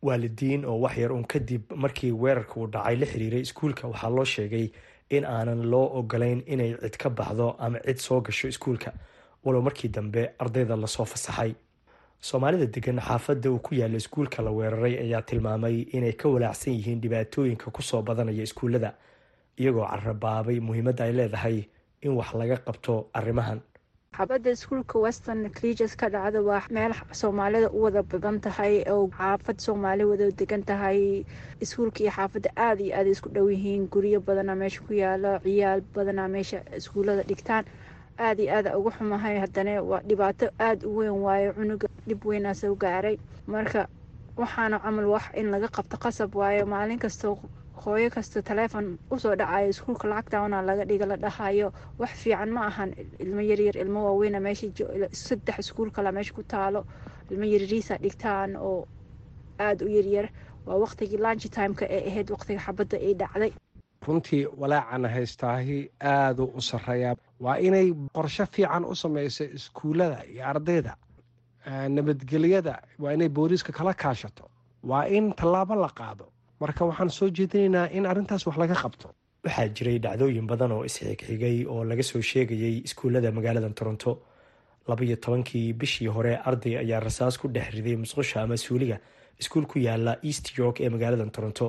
Waalidiin 0.03 0.65
oo 0.65 0.79
waxyar 0.85 1.13
uun 1.13 1.25
kadib 1.27 1.73
markii 1.75 2.13
weerarka 2.13 2.61
uu 2.61 2.67
dhacay 2.69 2.97
la 2.97 3.07
xiriiray 3.07 3.41
iskuulka 3.41 3.89
waxaa 3.89 4.11
loo 4.11 4.25
sheegay 4.25 4.71
in 5.11 5.25
aanan 5.25 5.63
loo 5.71 5.87
ogolayn 5.99 6.43
inay 6.47 6.75
cid 6.83 6.97
ka 6.97 7.11
baxdo 7.11 7.57
ama 7.59 7.79
cid 7.87 7.99
soo 7.99 8.21
gasho 8.21 8.49
iskuulka 8.49 8.93
walow 9.45 9.63
markii 9.63 9.89
dambe 9.89 10.31
ardayda 10.39 10.77
la 10.77 10.87
soo 10.87 11.05
fasaxay. 11.05 11.55
Soomaalida 12.21 12.67
degan 12.67 12.99
xaafadda 13.01 13.51
uu 13.51 13.59
ku 13.59 13.75
yaalla 13.75 13.97
iskuulka 13.97 14.43
la 14.43 14.51
weeraray 14.51 14.95
ayaa 14.99 15.23
tilmaamay 15.23 15.81
inay 15.93 16.13
ka 16.13 16.29
walaacsan 16.29 16.73
yihiin 16.75 17.01
dhibaatooyinka 17.01 17.71
ku 17.71 17.83
soo 17.83 18.03
badanaya 18.03 18.43
iskuullada 18.43 18.95
iyagoo 19.59 19.87
carabaabay 19.87 20.61
muhiimadda 20.61 21.05
ay 21.05 21.13
leedahay 21.13 21.65
in 22.03 22.13
wax 22.19 22.35
laga 22.35 22.57
qabto 22.57 23.11
arrimahan 23.15 23.61
xaafadda 24.17 24.51
iskuulka 24.57 24.99
western 25.05 25.51
cleges 25.57 25.95
ka 26.01 26.09
dhacda 26.09 26.41
waa 26.43 26.63
meel 26.71 26.93
soomaalida 27.13 27.69
u 27.71 27.83
wada 27.85 28.03
badan 28.03 28.41
tahay 28.41 28.75
oo 28.93 29.09
xaafad 29.19 29.59
soomaali 29.61 30.05
wada 30.11 30.31
degan 30.31 30.63
tahay. 30.65 31.25
Iskuulka 31.61 32.01
iyo 32.01 32.11
xaafadda 32.17 32.51
aada 32.57 32.83
iyo 32.85 32.95
aada 32.97 33.11
isku 33.11 33.29
dhow 33.29 33.49
yihiin 33.51 33.89
guryo 33.93 34.21
badanaa 34.21 34.55
meesha 34.57 34.81
ku 34.87 34.93
yaalo 34.95 35.39
ciyaal 35.45 35.81
badanaa 35.95 36.29
meesha 36.29 36.59
iskuullada 36.77 37.23
dhigtaan. 37.29 37.65
Aada 38.19 38.43
iyo 38.43 38.53
aada 38.57 38.79
uga 38.79 38.91
xumahay 38.97 39.37
haddana 39.39 39.83
waa 39.83 40.01
dhibaato 40.09 40.47
aada 40.59 40.89
u 40.89 40.97
weyn 40.97 41.17
waayo 41.27 41.53
cunuga 41.53 41.89
dhib 42.09 42.21
weynaa 42.25 42.55
soo 42.55 42.75
gaaray. 42.75 43.19
Marka 43.47 43.87
waxaana 44.37 44.79
camal 44.81 45.07
wax 45.13 45.25
in 45.35 45.51
laga 45.53 45.69
qabto 45.69 45.97
qasab 46.05 46.33
waayo 46.35 46.65
maalin 46.67 46.99
kastoo 46.99 47.37
hooyo 47.85 48.11
kasta 48.11 48.43
taleefon 48.43 48.87
u 49.11 49.19
soo 49.19 49.35
dhacayo 49.37 49.69
iskuulka 49.69 50.09
lacagtana 50.09 50.63
laga 50.63 50.85
dhiga 50.85 51.07
la 51.07 51.17
dhahayo 51.17 51.73
wax 51.99 52.11
fiican 52.23 52.51
ma 52.51 52.67
ahan. 52.67 52.91
Ilmo 53.23 53.41
yaryar 53.51 53.77
ilmo 53.77 54.01
waaweyna 54.07 54.41
meesha 54.41 54.67
saddex 55.13 55.59
iskuul 55.59 55.91
kala 55.91 56.13
meesha 56.13 56.33
ku 56.35 56.43
taalo. 56.43 56.85
Ilmo 57.31 57.45
yaryariisa 57.45 57.99
dhigtaan 58.05 58.57
oo 58.57 58.87
aada 59.61 59.85
u 59.85 59.89
yaryar 59.89 60.29
waa 60.67 60.79
waqtigii 60.85 61.19
lunch 61.25 61.47
timeka 61.57 61.87
ee 61.91 62.03
ahayd 62.11 62.31
waqtiga 62.31 62.61
xabadda 62.67 62.97
ay 62.99 63.15
dhacday. 63.15 63.53
Runtii 64.07 64.47
walaacana 64.61 65.09
haystaahi 65.09 65.79
aaduu 66.01 66.49
u 66.59 66.61
sarreeyaa 66.61 67.15
waa 67.41 67.57
inay 67.59 67.93
qorsho 68.17 68.47
fiican 68.47 68.85
u 68.85 68.95
samayso 68.95 69.45
iskuullada 69.45 70.25
iyo 70.33 70.43
ardayda 70.53 70.97
nabadgelyada. 71.89 72.83
Waa 72.99 73.13
inay 73.13 73.29
booliiska 73.29 73.73
kala 73.73 73.95
kaashato. 73.95 74.49
Waa 74.83 75.05
in 75.07 75.33
tallaabo 75.33 75.75
la 75.75 75.89
qaado 75.89 76.27
marka 76.61 76.85
waxaan 76.89 77.11
soo 77.11 77.29
jeedinaynaa 77.37 77.89
in 77.97 78.07
arrintaas 78.07 78.47
wax 78.47 78.57
laga 78.63 78.75
qabto. 78.83 79.07
Waxaa 79.45 79.69
jiray 79.77 79.99
dhacdooyin 80.05 80.47
badan 80.47 80.73
oo 80.73 80.85
isxigxigay 80.89 81.65
oo 81.73 81.85
laga 81.91 82.03
soo 82.03 82.21
sheegayay 82.31 82.75
iskuullada 82.87 83.31
magaalada 83.33 83.71
toronto. 83.79 84.13
Labaiyo 84.89 85.17
tobankii 85.17 85.73
bishii 85.81 86.07
hore 86.17 86.33
arday 86.49 86.75
ayaa 86.83 87.01
rasaas 87.01 87.39
ku 87.39 87.49
dhex 87.49 87.69
riday 87.75 87.97
musqusha 88.03 88.43
ama 88.43 88.57
suuliga 88.57 88.97
iskuul 89.41 89.67
ku 89.67 89.79
yaalla 89.79 90.13
east 90.23 90.47
york 90.59 90.81
ee 90.81 90.89
magaalada 90.89 91.27
toronto 91.37 91.67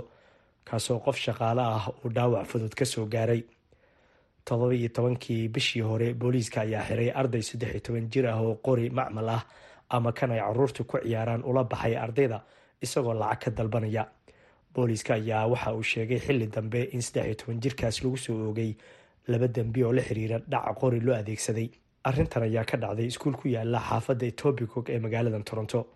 kaasoo 0.68 1.00
qof 1.06 1.18
shaqaale 1.26 1.62
ah 1.62 1.86
uu 2.04 2.10
dhaawac 2.16 2.46
fudud 2.52 2.74
ka 2.80 2.86
soo 2.86 3.06
gaaray. 3.06 3.42
Todobaiyo 4.46 4.90
tobankii 4.90 5.48
bishii 5.50 5.82
hore 5.82 6.14
booliiska 6.14 6.62
ayaa 6.62 6.84
xiray 6.88 7.10
arday 7.12 7.42
saddex 7.42 7.72
iyo 7.72 7.80
toban 7.86 8.06
jir 8.12 8.26
ah 8.28 8.40
oo 8.42 8.56
qori 8.66 8.90
macmal 8.90 9.30
ah 9.30 9.44
ama 9.90 10.12
kan 10.12 10.32
ay 10.32 10.40
caruurtu 10.40 10.84
ku 10.84 10.98
ciyaaraan 11.04 11.44
ula 11.44 11.64
baxay 11.64 11.96
ardayda 11.98 12.40
isagoo 12.82 13.14
lacag 13.14 13.40
ka 13.44 13.52
dalbanaya 13.58 14.04
booliiska 14.78 15.14
ayaa 15.18 15.48
waxa 15.54 15.74
uu 15.74 15.84
sheegay 15.84 16.20
xili 16.20 16.48
dambe 16.48 16.82
in 16.94 17.02
saddex 17.02 17.26
iyo 17.26 17.36
toban 17.36 17.60
jirkaas 17.64 18.04
lagu 18.04 18.18
soo 18.18 18.38
oogay 18.48 18.72
laba 19.28 19.48
dembi 19.48 19.84
oo 19.84 19.92
la 19.94 20.02
xiriira 20.02 20.38
dhac 20.40 20.76
qori 20.80 21.00
loo 21.00 21.16
adeegsaday. 21.16 21.70
Arrintan 22.04 22.44
ayaa 22.44 22.64
ka 22.64 22.78
dhacday 22.78 23.08
iskuul 23.12 23.34
ku 23.36 23.48
yaalla 23.50 23.80
xaafadda 23.90 24.26
etobicog 24.32 24.90
ee 24.90 25.00
magaalada 25.00 25.40
toronto. 25.44 25.88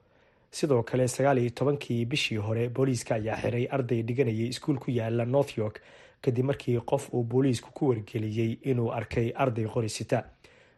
Sidoo 0.51 0.83
kale 0.83 1.07
sagaal 1.07 1.37
iyo 1.39 1.49
tobankii 1.49 2.05
bishii 2.05 2.37
hore 2.37 2.69
booliiska 2.69 3.15
ayaa 3.15 3.37
xiray 3.41 3.67
arday 3.71 4.01
dhiganayay 4.03 4.49
iskuul 4.49 4.77
ku 4.79 4.91
yaalla 4.91 5.25
north 5.25 5.57
york 5.57 5.79
kadib 6.21 6.45
markii 6.45 6.79
qof 6.85 7.13
uu 7.13 7.23
booliisku 7.23 7.69
ku 7.73 7.89
wargeliyey 7.89 8.57
inuu 8.63 8.89
arkay 8.91 9.31
arday 9.35 9.65
qori 9.65 9.89
sita. 9.89 10.23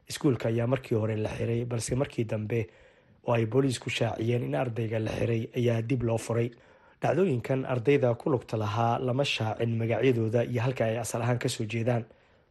Iskuulka 0.10 0.50
ayaa 0.50 0.67
markii 0.67 0.95
hore 0.98 1.15
la 1.15 1.29
xiray 1.29 1.65
balse 1.65 1.95
markii 1.95 2.25
dambe 2.25 2.67
oo 3.27 3.33
ay 3.33 3.45
booliisku 3.45 3.89
shaaciyeen 3.89 4.43
in 4.43 4.55
ardayga 4.55 5.00
la 5.00 5.12
xiray 5.12 5.48
ayaa 5.57 5.81
dib 5.81 6.03
loo 6.03 6.17
furay 6.17 6.51
dhacdooyinkan 7.03 7.65
ardayda 7.74 8.15
ku 8.15 8.29
lugta 8.33 8.57
lahaa 8.57 9.00
lama 9.00 9.24
shaacin 9.25 9.72
magacyadooda 9.81 10.43
iyo 10.48 10.62
halka 10.62 10.86
ay 10.86 10.98
asal 11.03 11.22
ahaan 11.22 11.39
ka 11.39 11.50
soo 11.50 11.65
jeedaan. 11.65 12.03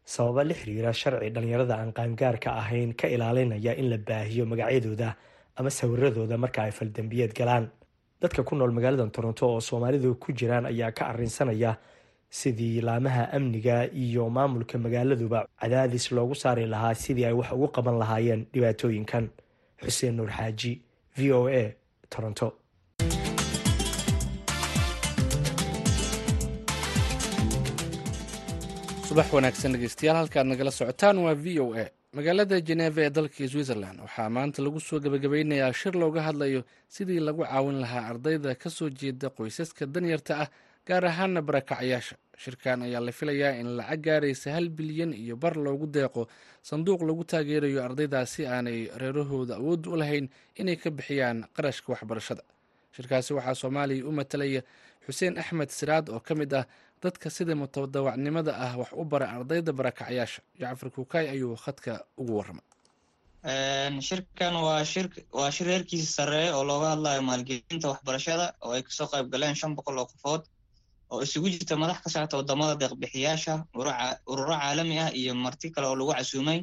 Sababa 0.05 0.45
la 0.45 0.55
xiriira 0.55 0.93
sharci 0.93 1.31
dhallinyarada 1.35 1.75
aan 1.81 1.93
qaangaarka 1.93 2.51
ahayn 2.61 2.93
ka 2.95 3.09
ilaalinaya 3.09 3.73
in 3.81 3.89
la 3.91 3.97
baahiyo 3.99 4.45
magacyadooda 4.47 5.17
ama 5.57 5.71
sawiradooda 5.71 6.37
marka 6.39 6.63
ay 6.63 6.71
faldambiyeed 6.73 7.33
galaan. 7.35 7.71
Dadka 8.21 8.43
ku 8.45 8.55
nool 8.57 8.73
magaalada 8.77 9.07
toronto 9.11 9.47
oo 9.49 9.61
soomaalidu 9.61 10.15
ku 10.21 10.33
jiraan 10.33 10.67
ayaa 10.67 10.93
ka 10.93 11.07
arinsanaya 11.13 11.77
sidii 12.31 12.81
laamaha 12.81 13.33
amniga 13.33 13.89
iyo 13.93 14.29
maamulka 14.31 14.79
magaaladuba 14.79 15.47
cadaadis 15.61 16.13
loogu 16.13 16.35
saari 16.35 16.67
lahaa 16.67 16.95
sidii 16.95 17.25
ay 17.27 17.33
wax 17.33 17.53
ugu 17.53 17.69
qaban 17.69 17.99
lahaayeen 17.99 18.47
dhibaatooyinkan. 18.53 19.29
Xuseen 19.83 20.15
nuur 20.17 20.31
xaaji 20.31 20.73
v 21.17 21.33
o 21.33 21.49
a 21.49 21.75
toronto 22.11 22.53
subax 29.13 29.29
wanaagsan 29.37 29.73
dhegeystayaal 29.75 30.17
halkaad 30.21 30.47
nagala 30.51 30.71
socotaan 30.71 31.19
waa 31.25 31.35
v 31.35 31.61
o 31.61 31.75
a. 31.77 31.85
Magaalada 32.17 32.57
jeneva 32.69 33.01
ee 33.07 33.11
dalka 33.11 33.45
switzerland. 33.53 34.01
Waxaa 34.01 34.29
maanta 34.37 34.63
lagu 34.65 34.81
soo 34.81 35.01
gebagabeynayaa 35.05 35.73
shir 35.73 35.93
looga 36.03 36.23
hadlayo 36.23 36.65
sidii 36.89 37.21
lagu 37.21 37.45
caawin 37.45 37.79
lahaa 37.85 38.09
ardayda 38.11 38.55
ka 38.55 38.71
soo 38.71 38.89
jeeda 38.89 39.29
qoysaska 39.31 39.87
danyarta 39.87 40.33
ah 40.43 40.49
gaar 40.89 41.05
ahaana 41.05 41.43
barakacyaasha 41.43 42.17
shirkan 42.43 42.83
ayaa 42.83 43.01
la 43.01 43.13
filayaa 43.13 43.53
in 43.61 43.69
lacag 43.77 44.01
gaaraysa 44.07 44.49
hal 44.57 44.69
bilyan 44.69 45.13
iyo 45.15 45.37
bar 45.37 45.57
loogu 45.57 45.87
deeqo 45.87 46.29
sanduuq 46.63 47.01
lagu 47.09 47.25
taageerayo 47.25 47.85
ardaydaasi 47.85 48.47
aanay 48.47 48.89
reerahooda 48.97 49.55
awood 49.61 49.87
u 49.87 49.97
lahayn 49.97 50.29
inay 50.57 50.77
ka 50.77 50.91
bixiyaan 50.91 51.45
qarashka 51.57 51.93
waxbarashada. 51.93 52.43
Shirkaasi 52.97 53.35
waxaa 53.37 53.55
soomaaliya 53.61 54.05
u 54.09 54.13
matalaya 54.13 54.63
xuseen 55.07 55.39
axmed 55.39 55.69
siraad 55.71 56.09
oo 56.09 56.21
ka 56.21 56.35
mid 56.35 56.53
ah 56.55 56.65
dadka 57.03 57.29
sida 57.37 57.55
mutadawacnimada 57.63 58.53
ah 58.67 58.73
wax 58.81 58.91
u 59.01 59.05
bara 59.13 59.27
ardayda 59.37 59.73
barakacyaasha 59.79 60.41
jacfar 60.61 60.89
kuukay 60.97 61.25
ayuu 61.35 61.57
khadka 61.65 61.93
ugu 62.21 62.33
warramay. 62.39 62.67
Shirkan 64.09 64.55
waa 64.67 64.85
shir 64.85 65.07
waa 65.39 65.51
shir 65.51 65.67
heerkiisa 65.67 66.13
sarreeya 66.19 66.57
oo 66.57 66.65
looga 66.65 66.89
hadlayo 66.95 67.23
maalgelinta 67.29 67.89
waxbarashada 67.93 68.47
oo 68.63 68.73
ay 68.77 68.83
ka 68.87 68.91
soo 68.99 69.07
qayb 69.13 69.27
galeen 69.33 69.55
shan 69.61 69.75
boqol 69.79 69.99
oo 69.99 70.07
qofood 70.13 70.43
oo 71.11 71.21
isugu 71.27 71.49
jirta 71.55 71.75
madax 71.83 71.99
ka 72.05 72.09
socota 72.15 72.37
waddamada 72.41 72.75
deeqbixiyaasha 72.83 73.55
ururo 74.31 74.55
caalami 74.63 74.97
ah 75.05 75.11
iyo 75.21 75.35
marti 75.35 75.71
kale 75.75 75.87
oo 75.91 75.97
lagu 75.99 76.13
casuumay. 76.15 76.61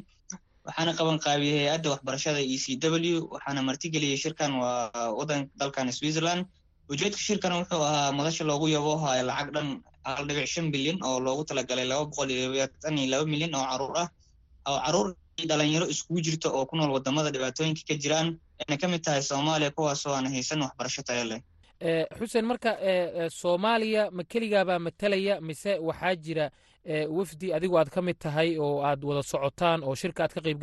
Waxaana 0.64 0.92
qaban 0.98 1.18
qaabiyey 1.24 1.58
hay'adda 1.68 1.88
waxbarashada 1.94 2.40
e 2.40 2.56
c 2.64 2.76
w 2.80 3.28
waxaana 3.34 3.60
martigeliyey 3.68 4.16
shirkan 4.16 4.52
waa 4.62 5.12
wadan 5.18 5.40
dalkan 5.60 5.92
switzerland 5.92 6.42
ujeedka 6.92 7.18
shirkan 7.26 7.52
wuxuu 7.60 7.82
ahaa 7.88 8.12
madasha 8.18 8.44
loogu 8.50 8.66
yabo 8.68 8.92
hayo 9.04 9.22
lacag 9.30 9.48
dhan 9.54 9.68
hal 10.04 10.24
dhibic 10.28 10.46
shan 10.54 10.66
bilyan 10.74 10.98
oo 11.08 11.20
loogu 11.26 11.42
talagalay 11.48 11.86
laba 11.90 12.04
boqol 12.10 12.30
iyo 12.30 12.48
labaatan 12.52 12.98
iyo 12.98 13.08
laba 13.12 13.24
milyan 13.32 13.54
oo 13.54 13.64
carruur 13.70 13.94
ah. 14.02 14.08
Oo 14.68 14.78
carruur 14.84 15.08
dhalinyaro 15.50 15.86
iskugu 15.92 16.20
jirta 16.26 16.48
oo 16.56 16.66
ku 16.66 16.76
nool 16.76 16.90
waddamada 16.96 17.30
dhibaatooyinka 17.34 17.82
ka 17.88 17.94
jiraan 18.02 18.28
ayna 18.60 18.76
ka 18.82 18.86
mid 18.92 19.02
tahay 19.04 19.22
soomaaliya 19.22 19.70
kuwaasoo 19.76 20.12
aan 20.16 20.26
haysan 20.34 20.60
waxbarasho 20.64 21.02
tayo 21.08 21.24
leh. 21.30 21.40
Xuseen 22.18 22.44
marka 22.50 22.70
soomaaliya 23.40 24.10
ma 24.16 24.22
keligaabaa 24.32 24.78
matalaya 24.78 25.40
mise 25.40 25.72
waxaa 25.88 26.14
jira 26.24 26.46
wafdi 27.08 27.52
adigu 27.56 27.78
aad 27.78 27.88
ka 27.94 28.00
mid 28.02 28.18
tahay 28.18 28.58
oo 28.58 28.82
aad 28.88 29.04
wada 29.04 29.22
socotaan 29.22 29.80
oo 29.84 29.94
shirka 29.94 30.24
aad 30.24 30.32
ka 30.36 30.40
qayb 30.40 30.58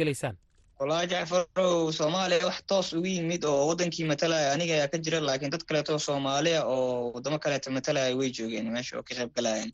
wallaahi 0.80 1.08
jacfarow 1.12 1.92
soomaaliya 2.00 2.46
wax 2.50 2.58
toos 2.70 2.94
ugu 2.94 3.08
yimid 3.16 3.46
oo 3.46 3.68
wadankii 3.70 4.06
matalaya 4.12 4.54
aniga 4.54 4.74
ayaa 4.78 4.88
ka 4.94 4.98
jira 4.98 5.20
laakiin 5.28 5.52
dad 5.54 5.64
kaleeto 5.70 6.00
soomaaliya 6.00 6.66
oo 6.66 7.12
wadamo 7.16 7.40
kaleeto 7.40 7.72
matalaya 7.72 8.16
way 8.20 8.30
joogeen 8.38 8.70
meesha 8.76 8.98
oo 8.98 9.04
ka 9.04 9.14
qayb 9.16 9.32
galayeen 9.38 9.72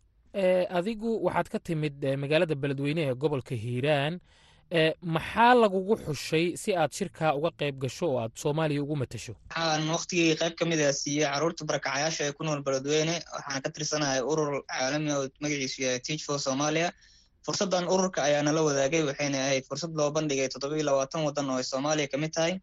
adigu 0.79 1.09
waxaad 1.25 1.47
ka 1.53 1.59
timid 1.59 1.97
magaalada 2.23 2.55
beledweyne 2.55 3.01
ee 3.09 3.13
gobolka 3.23 3.55
hiiraan 3.55 4.19
maxaa 5.15 5.53
lagugu 5.61 5.95
xushay 6.05 6.45
si 6.61 6.69
aad 6.81 6.91
shirkaa 6.97 7.31
uga 7.39 7.51
qayb 7.59 7.75
gasho 7.83 8.05
oo 8.11 8.19
aad 8.23 8.31
soomaaliya 8.43 8.81
ugu 8.85 8.95
matasho 9.01 9.33
waxaan 9.49 9.89
waktigii 9.95 10.35
qayb 10.41 10.53
ka 10.59 10.65
mid 10.71 10.79
a 10.79 10.93
siiyey 11.01 11.27
carruurta 11.31 11.65
barakacayaasha 11.69 12.21
ee 12.27 12.31
ku 12.37 12.43
nool 12.47 12.61
beledweyne 12.67 13.15
waxaana 13.35 13.59
ka 13.65 13.69
tirsanahay 13.75 14.21
urur 14.31 14.51
caalami 14.71 15.11
oo 15.17 15.27
magaciisu 15.43 15.77
yahay 15.85 15.99
teach 16.07 16.23
for 16.27 16.39
somalia 16.47 16.89
fursaddan 17.45 17.85
ururka 17.93 18.19
ayaa 18.27 18.43
nala 18.47 18.61
wadaagay 18.67 19.03
waxayna 19.09 19.37
ahayd 19.45 19.63
fursad 19.69 19.91
loo 19.99 20.09
bandhigay 20.15 20.47
toddoba 20.53 20.75
iyo 20.77 20.85
labaatan 20.89 21.21
waddan 21.27 21.49
oo 21.49 21.57
ay 21.57 21.63
soomaaliya 21.71 22.07
ka 22.11 22.17
mid 22.17 22.31
tahay. 22.37 22.53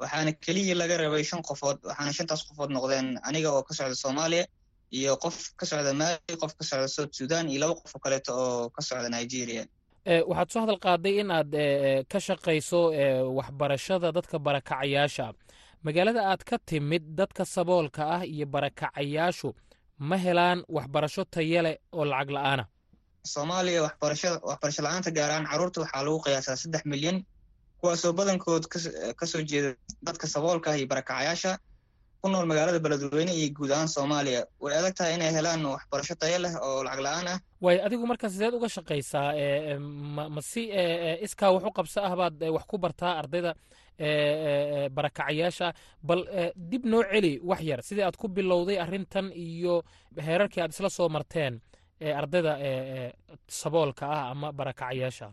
Waxaana 0.00 0.32
keliyii 0.44 0.74
laga 0.80 0.96
rabay 1.02 1.24
shan 1.24 1.42
qofood 1.48 1.78
waxaana 1.88 2.12
shantaas 2.18 2.42
qofood 2.48 2.70
noqdeen 2.76 3.08
aniga 3.28 3.50
oo 3.56 3.62
ka 3.68 3.72
socda 3.78 3.94
soomaaliya 4.04 4.44
iyo 4.98 5.16
qof 5.24 5.36
ka 5.58 5.64
socda 5.66 5.92
maali 6.00 6.34
qof 6.42 6.52
ka 6.58 6.64
socda 6.70 6.88
south 6.88 7.12
sudan 7.18 7.48
iyo 7.48 7.60
laba 7.62 7.74
qof 7.80 7.92
oo 7.96 8.00
kaleeto 8.04 8.30
oo 8.44 8.70
ka 8.70 8.82
socda 8.88 9.08
nigeria. 9.08 9.64
Waxaad 10.30 10.48
soo 10.52 10.60
hadal 10.64 10.80
qaaday 10.86 11.14
in 11.22 11.30
aad 11.30 11.52
ka 12.12 12.18
shaqayso 12.26 12.80
waxbarashada 13.38 14.12
dadka 14.16 14.36
barakacayaasha 14.46 15.26
magaalada 15.84 16.22
aad 16.32 16.42
ka 16.48 16.56
timid 16.68 17.04
dadka 17.18 17.44
saboolka 17.54 18.02
ah 18.16 18.22
iyo 18.34 18.46
barakacayaashu 18.54 19.48
ma 20.08 20.16
helaan 20.24 20.58
waxbarasho 20.76 21.22
taya 21.34 21.60
leh 21.66 21.76
oo 21.92 22.04
lacag 22.04 22.30
la'aana 22.36 22.64
soomaaliya 23.34 23.80
waxbarasho 23.86 24.82
la'aanta 24.86 25.10
gaar 25.16 25.30
ahaan 25.30 25.46
carruurta 25.50 25.78
waxaa 25.84 26.02
lagu 26.06 26.18
qiyaasaa 26.24 26.56
saddex 26.62 26.82
milyan. 26.92 27.18
Kuwaasoo 27.80 28.12
badankood 28.18 28.64
ka 29.18 29.24
soo 29.32 29.42
jeeda 29.50 29.70
dadka 30.06 30.26
saboolka 30.34 30.68
ah 30.72 30.76
iyo 30.78 30.86
barakacayaasha 30.92 31.52
ku 32.22 32.26
nool 32.28 32.46
magaalada 32.50 32.78
beledweyne 32.84 33.32
iyo 33.38 33.48
guud 33.56 33.70
ahaan 33.74 33.88
soomaaliya. 33.96 34.40
Way 34.62 34.74
adag 34.78 34.94
tahay 34.98 35.14
inay 35.14 35.30
helaan 35.36 35.62
waxbarasho 35.74 36.14
tayo 36.20 36.38
leh 36.44 36.54
oo 36.66 36.82
lacag 36.86 37.00
la'aan 37.06 37.26
ah. 37.34 37.38
Waay 37.64 37.78
adigu 37.86 38.04
marka 38.10 38.26
sideed 38.32 38.54
uga 38.58 38.68
shaqaysaa 38.76 39.28
ma 40.34 40.40
si 40.50 40.62
iskaa 41.26 41.50
wax 41.54 41.64
u 41.70 41.72
qabso 41.78 41.98
ah 42.08 42.14
baad 42.20 42.34
wax 42.56 42.64
ku 42.70 42.76
bartaa 42.84 43.12
ardayda 43.22 43.52
barakacayaasha. 44.96 45.68
Bal 46.02 46.20
dib 46.70 46.84
noo 46.92 47.02
celi 47.12 47.32
wax 47.50 47.60
yar 47.70 47.80
sidii 47.82 48.02
aad 48.06 48.16
ku 48.16 48.26
bilowday 48.28 48.78
arrintan 48.84 49.30
iyo 49.34 49.82
heerarkii 50.26 50.60
aad 50.62 50.72
isla 50.74 50.90
soo 50.90 51.08
marteen 51.08 51.60
ardayda 52.00 52.52
saboolka 53.48 54.06
ah 54.06 54.30
ama 54.30 54.52
barakacayaasha? 54.52 55.28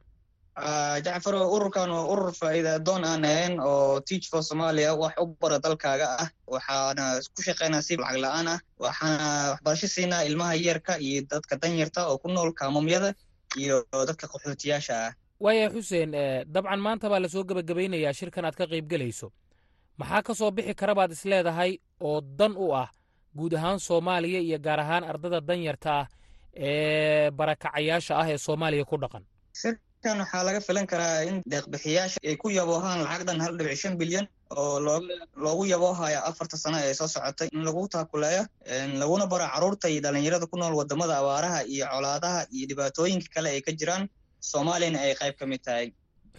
Jacfar 1.05 1.36
ururkan 1.36 1.89
waa 1.91 2.07
urur 2.13 2.31
faa'iida 2.31 2.79
doon 2.79 3.03
aan 3.03 3.25
ahayn 3.25 3.60
oo 3.60 4.00
teach 4.07 4.29
for 4.31 4.41
somalia 4.43 4.95
wax 4.95 5.13
u 5.19 5.25
bara 5.41 5.60
dalkaaga 5.60 6.07
ah 6.24 6.29
waxaana 6.48 7.19
ku 7.36 7.41
shaqeynaa 7.43 7.81
si 7.81 7.98
lacag 7.98 8.17
la'aan 8.24 8.48
ah 8.48 8.60
waxaana 8.79 9.27
waxbarasho 9.51 9.88
siinaa 9.88 10.24
ilmaha 10.24 10.55
yarka 10.55 10.93
iyo 11.00 11.22
dadka 11.31 11.55
danyarta 11.60 12.07
oo 12.07 12.17
ku 12.17 12.27
nool 12.31 12.51
kaamamyada 12.60 13.13
iyo 13.60 13.84
dadka 13.91 14.27
qaxootiyaasha 14.31 14.95
ah. 15.07 15.12
Waaya 15.39 15.67
xuseen 15.69 16.12
dabcan 16.48 16.79
maanta 16.79 17.10
baa 17.12 17.19
la 17.19 17.27
soo 17.29 17.43
gebagabaynayaa 17.43 18.13
shirkan 18.19 18.45
aad 18.48 18.55
ka 18.55 18.65
qaybgelayso 18.72 19.27
maxaa 20.00 20.22
ka 20.24 20.34
soo 20.39 20.51
bixi 20.55 20.74
kara 20.79 20.95
baad 20.95 21.12
isleedahay 21.12 21.72
oo 22.00 22.22
dan 22.22 22.55
u 22.55 22.72
ah 22.72 22.88
guud 23.36 23.53
ahaan 23.60 23.79
soomaaliya 23.79 24.39
iyo 24.39 24.57
gaar 24.60 24.79
ahaan 24.79 25.03
ardada 25.03 25.41
danyarta 25.43 25.91
ah 26.00 26.07
ee 26.55 27.31
barakacayaasha 27.39 28.13
ah 28.21 28.27
ee 28.33 28.38
soomaaliya 28.38 28.85
ku 28.85 28.97
dhaqan. 29.03 29.24
Shirkan 29.62 30.17
waxaa 30.24 30.43
laga 30.47 30.59
filan 30.67 30.85
karaa 30.91 31.24
in 31.29 31.35
deeqbixiyaasha 31.51 32.17
ay 32.29 32.35
ku 32.41 32.50
yaboohaan 32.50 33.00
lacag 33.05 33.24
dhan 33.27 33.39
hal 33.45 33.53
dhibic 33.57 33.77
shan 33.81 33.93
bilyan 34.01 34.25
oo 34.55 34.79
loogu 35.45 35.63
yaboohaya 35.74 36.19
afarta 36.29 36.57
sano 36.63 36.77
ee 36.88 36.93
soo 37.00 37.07
socotay 37.15 37.47
in 37.55 37.63
lagu 37.67 37.88
taakuleeyo 37.95 38.43
laguna 39.01 39.25
baro 39.31 39.45
carruurta 39.53 39.88
iyo 39.89 40.01
dhalinyarada 40.05 40.45
ku 40.51 40.57
nool 40.62 40.74
waddamada 40.79 41.13
abaaraha 41.21 41.59
iyo 41.74 41.85
colaadaha 41.93 42.41
iyo 42.55 42.65
dhibaatooyinka 42.69 43.27
kale 43.35 43.50
ay 43.55 43.62
ka 43.67 43.71
jiraan 43.79 44.03
soomaaliyana 44.51 45.00
ay 45.05 45.13
qayb 45.21 45.35
ka 45.39 45.45
mid 45.51 45.62
tahay. 45.67 45.88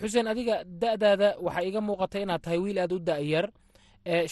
Xuseen 0.00 0.26
adiga 0.32 0.54
da'daada 0.82 1.28
waxaa 1.46 1.64
iiga 1.68 1.80
muuqata 1.88 2.16
inaad 2.25 2.42
tahay 2.44 2.58
wiil 2.64 2.78
aad 2.85 2.92
u 2.92 2.99
da'yar 3.11 3.46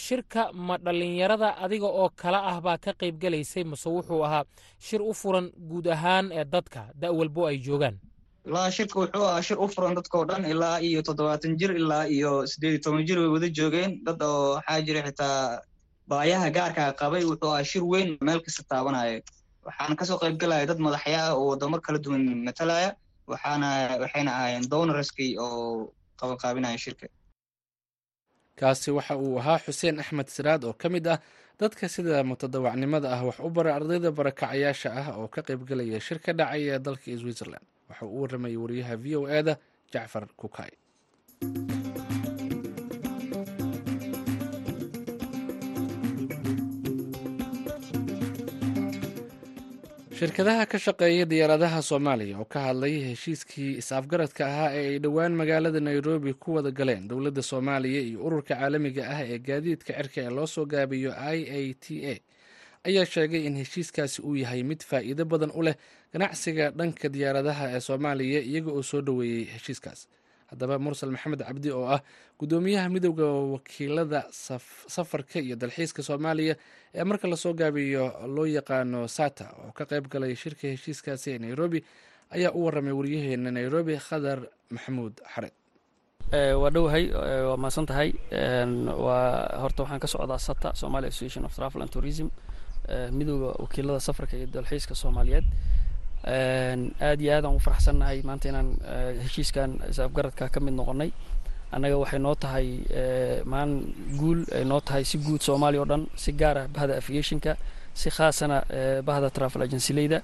shirka 0.05 0.51
ma 0.53 0.77
dhallinyarada 0.77 1.49
adiga 1.65 1.87
oo 2.01 2.09
kala 2.21 2.39
ah 2.51 2.57
baa 2.65 2.77
ka 2.77 2.91
qayb 3.01 3.15
gelaysay 3.23 3.63
mase 3.71 3.87
wuxuu 3.95 4.23
ahaa 4.27 4.43
shir 4.87 5.01
u 5.01 5.13
furan 5.21 5.47
guud 5.69 5.87
ahaan 5.95 6.31
ee 6.31 6.45
dadka 6.55 6.81
da' 7.01 7.11
walbo 7.11 7.41
ay 7.49 7.57
joogaan. 7.67 7.95
Ilaa 8.47 8.69
shirka 8.71 8.95
wuxuu 9.03 9.25
ahaa 9.29 9.41
shir 9.47 9.57
u 9.59 9.67
furan 9.67 9.95
dadkao 9.99 10.23
dhan 10.29 10.45
ilaa 10.53 10.77
iyo 10.87 11.01
toddobaatan 11.07 11.57
jir 11.59 11.71
ilaa 11.81 12.05
iyo 12.15 12.31
siddeed 12.51 12.73
iyo 12.73 12.81
toban 12.85 13.05
jir 13.07 13.17
way 13.19 13.27
wada 13.35 13.49
joogeen. 13.57 13.91
Dad 14.05 14.21
oo 14.23 14.55
waxaa 14.55 14.81
jira 14.87 15.01
xitaa 15.07 15.59
baayaha 16.09 16.47
gaarkaa 16.57 16.91
qabay 17.01 17.23
wuxuu 17.29 17.51
ahaa 17.53 17.63
shir 17.71 17.83
weyn 17.91 18.09
meel 18.27 18.39
kasta 18.45 18.63
taabanaya 18.71 19.19
waxaana 19.67 19.95
ka 19.99 20.05
soo 20.09 20.17
qayb 20.23 20.35
galaya 20.41 20.65
dad 20.71 20.79
madaxya 20.85 21.19
ah 21.27 21.33
oo 21.35 21.45
wadamo 21.51 21.77
kala 21.85 21.99
duwan 22.05 22.23
matalaya 22.47 22.89
waxaana 23.31 23.69
waxayna 24.03 24.31
ahaayeen 24.37 24.65
donorskii 24.71 25.31
oo 25.45 25.91
qabanqaabinaya 26.19 26.77
shirka 26.85 27.05
kaasi 28.59 28.91
waxa 28.97 29.15
uu 29.17 29.39
ahaa 29.39 29.59
xuseen 29.65 29.99
axmed 29.99 30.27
siraad 30.35 30.63
oo 30.67 30.73
ka 30.73 30.87
mid 30.89 31.07
ah 31.07 31.19
dadka 31.59 31.87
sida 31.89 32.23
mutadawacnimada 32.23 33.07
ah 33.15 33.21
wax 33.27 33.37
u 33.39 33.49
bara 33.49 33.75
ardayda 33.77 34.11
barakacayaasha 34.11 34.89
ah 35.01 35.07
oo 35.19 35.27
ka 35.27 35.41
qaybgelaya 35.47 35.99
shir 35.99 36.19
ka 36.25 36.31
dhacaya 36.33 36.79
dalka 36.79 37.11
switzerland. 37.21 37.65
Waxa 37.89 38.05
uu 38.05 38.17
u 38.17 38.21
waramayay 38.23 38.57
wariyaha 38.63 38.95
v 39.03 39.05
o 39.15 39.27
e 39.27 39.39
da 39.47 39.53
jacfar 39.93 40.25
kukay 40.39 40.71
shirkadaha 50.19 50.65
ka 50.71 50.77
shaqeeya 50.85 51.25
diyaaradaha 51.31 51.79
soomaaliya 51.89 52.37
oo 52.41 52.45
ka 52.53 52.59
hadlay 52.67 52.95
heshiiskii 53.09 53.71
is-afgaradka 53.81 54.43
ahaa 54.51 54.71
ee 54.79 54.85
ay 54.95 54.99
dhowaan 55.03 55.33
magaalada 55.39 55.79
nairobi 55.87 56.33
ku 56.33 56.49
wada 56.55 56.71
galeen 56.71 57.07
dowladda 57.09 57.41
soomaaliya 57.51 58.01
iyo 58.09 58.19
ururka 58.25 58.55
caalamiga 58.55 59.03
ah 59.15 59.21
ee 59.31 59.37
gaadiidka 59.47 59.91
cirka 59.97 60.19
ee 60.25 60.29
loo 60.37 60.47
soo 60.47 60.65
gaabiyo 60.73 61.11
i 61.11 61.39
a 61.59 61.73
t 61.83 61.85
a 62.11 62.15
ayaa 62.87 63.05
sheegay 63.13 63.43
in 63.49 63.55
heshiiskaasi 63.61 64.21
uu 64.21 64.35
yahay 64.43 64.63
mid 64.63 64.81
faa'iido 64.89 65.25
badan 65.25 65.51
u 65.51 65.61
leh 65.67 65.75
ganacsiga 66.13 66.65
dhanka 66.79 67.07
diyaaradaha 67.15 67.65
ee 67.75 67.79
soomaaliya 67.87 68.39
iyaga 68.49 68.71
oo 68.77 68.83
soo 68.91 69.01
dhoweeyey 69.07 69.43
heshiiskaas 69.53 70.07
haddaba 70.51 70.75
mursal 70.85 71.11
maxamed 71.15 71.41
cabdi 71.47 71.69
oo 71.77 71.85
ah 71.95 72.01
guddoomiyaha 72.39 72.87
midooda 72.95 73.25
wakiilada 73.55 74.21
safarka 74.95 75.37
iyo 75.45 75.55
dalxiiska 75.63 76.01
soomaaliya 76.09 76.55
ee 76.99 77.03
marka 77.09 77.27
la 77.31 77.37
soo 77.43 77.53
gaabiyo 77.61 78.03
loo 78.35 78.45
yaqaano 78.57 79.07
sata 79.17 79.45
oo 79.65 79.71
ka 79.77 79.83
qayb 79.91 80.05
galay 80.13 80.35
shirka 80.43 80.65
heshiiskaasi 80.73 81.27
ee 81.33 81.39
nairobi 81.45 81.79
ayaa 82.35 82.51
u 82.57 82.65
waramay 82.65 82.93
waryaheena 82.99 83.51
nairobi 83.57 83.95
khadar 84.07 84.39
maxamuud 84.75 85.13
xared. 85.33 85.53
Waa 86.61 86.69
dhowahay 86.75 87.03
waa 87.47 87.57
mahadsan 87.63 87.85
tahay 87.89 88.09
waa 89.05 89.59
horta 89.61 89.79
waxaan 89.83 89.99
ka 90.03 90.07
socdaa 90.13 90.39
sata 90.47 90.69
somalia 90.81 91.07
association 91.13 91.43
of 91.47 91.53
travel 91.57 91.81
and 91.83 91.91
tourism 91.95 92.27
midooda 93.17 93.49
wakiilada 93.63 93.99
safarka 94.07 94.33
iyo 94.37 94.47
dalxiiska 94.55 94.93
soomaaliyeed 95.01 95.45
aad 96.25 97.19
iyo 97.21 97.31
aad 97.37 97.45
aan 97.45 97.55
u 97.55 97.59
faraxsannahay. 97.59 98.21
Maanta 98.27 98.49
inaan 98.49 98.69
heshiiskan 99.23 99.79
is-afgaradka 99.89 100.49
ka 100.49 100.59
mid 100.59 100.73
noqonnay. 100.73 101.11
Annaga 101.71 101.97
waxay 102.01 102.19
noo 102.19 102.35
tahay 102.35 102.67
maan 103.45 103.71
guul 104.19 104.45
ay 104.55 104.63
noo 104.65 104.79
tahay 104.81 105.03
si 105.05 105.17
guud 105.17 105.41
soomaaliya 105.41 105.81
oo 105.81 105.89
dhan 105.91 106.03
si 106.15 106.31
gaar 106.31 106.57
ah 106.57 106.67
bahda 106.67 106.93
aviationka 107.01 107.57
si 107.93 108.09
khaasana 108.09 108.57
bahda 109.07 109.29
travel 109.29 109.61
agencyleyda 109.65 110.19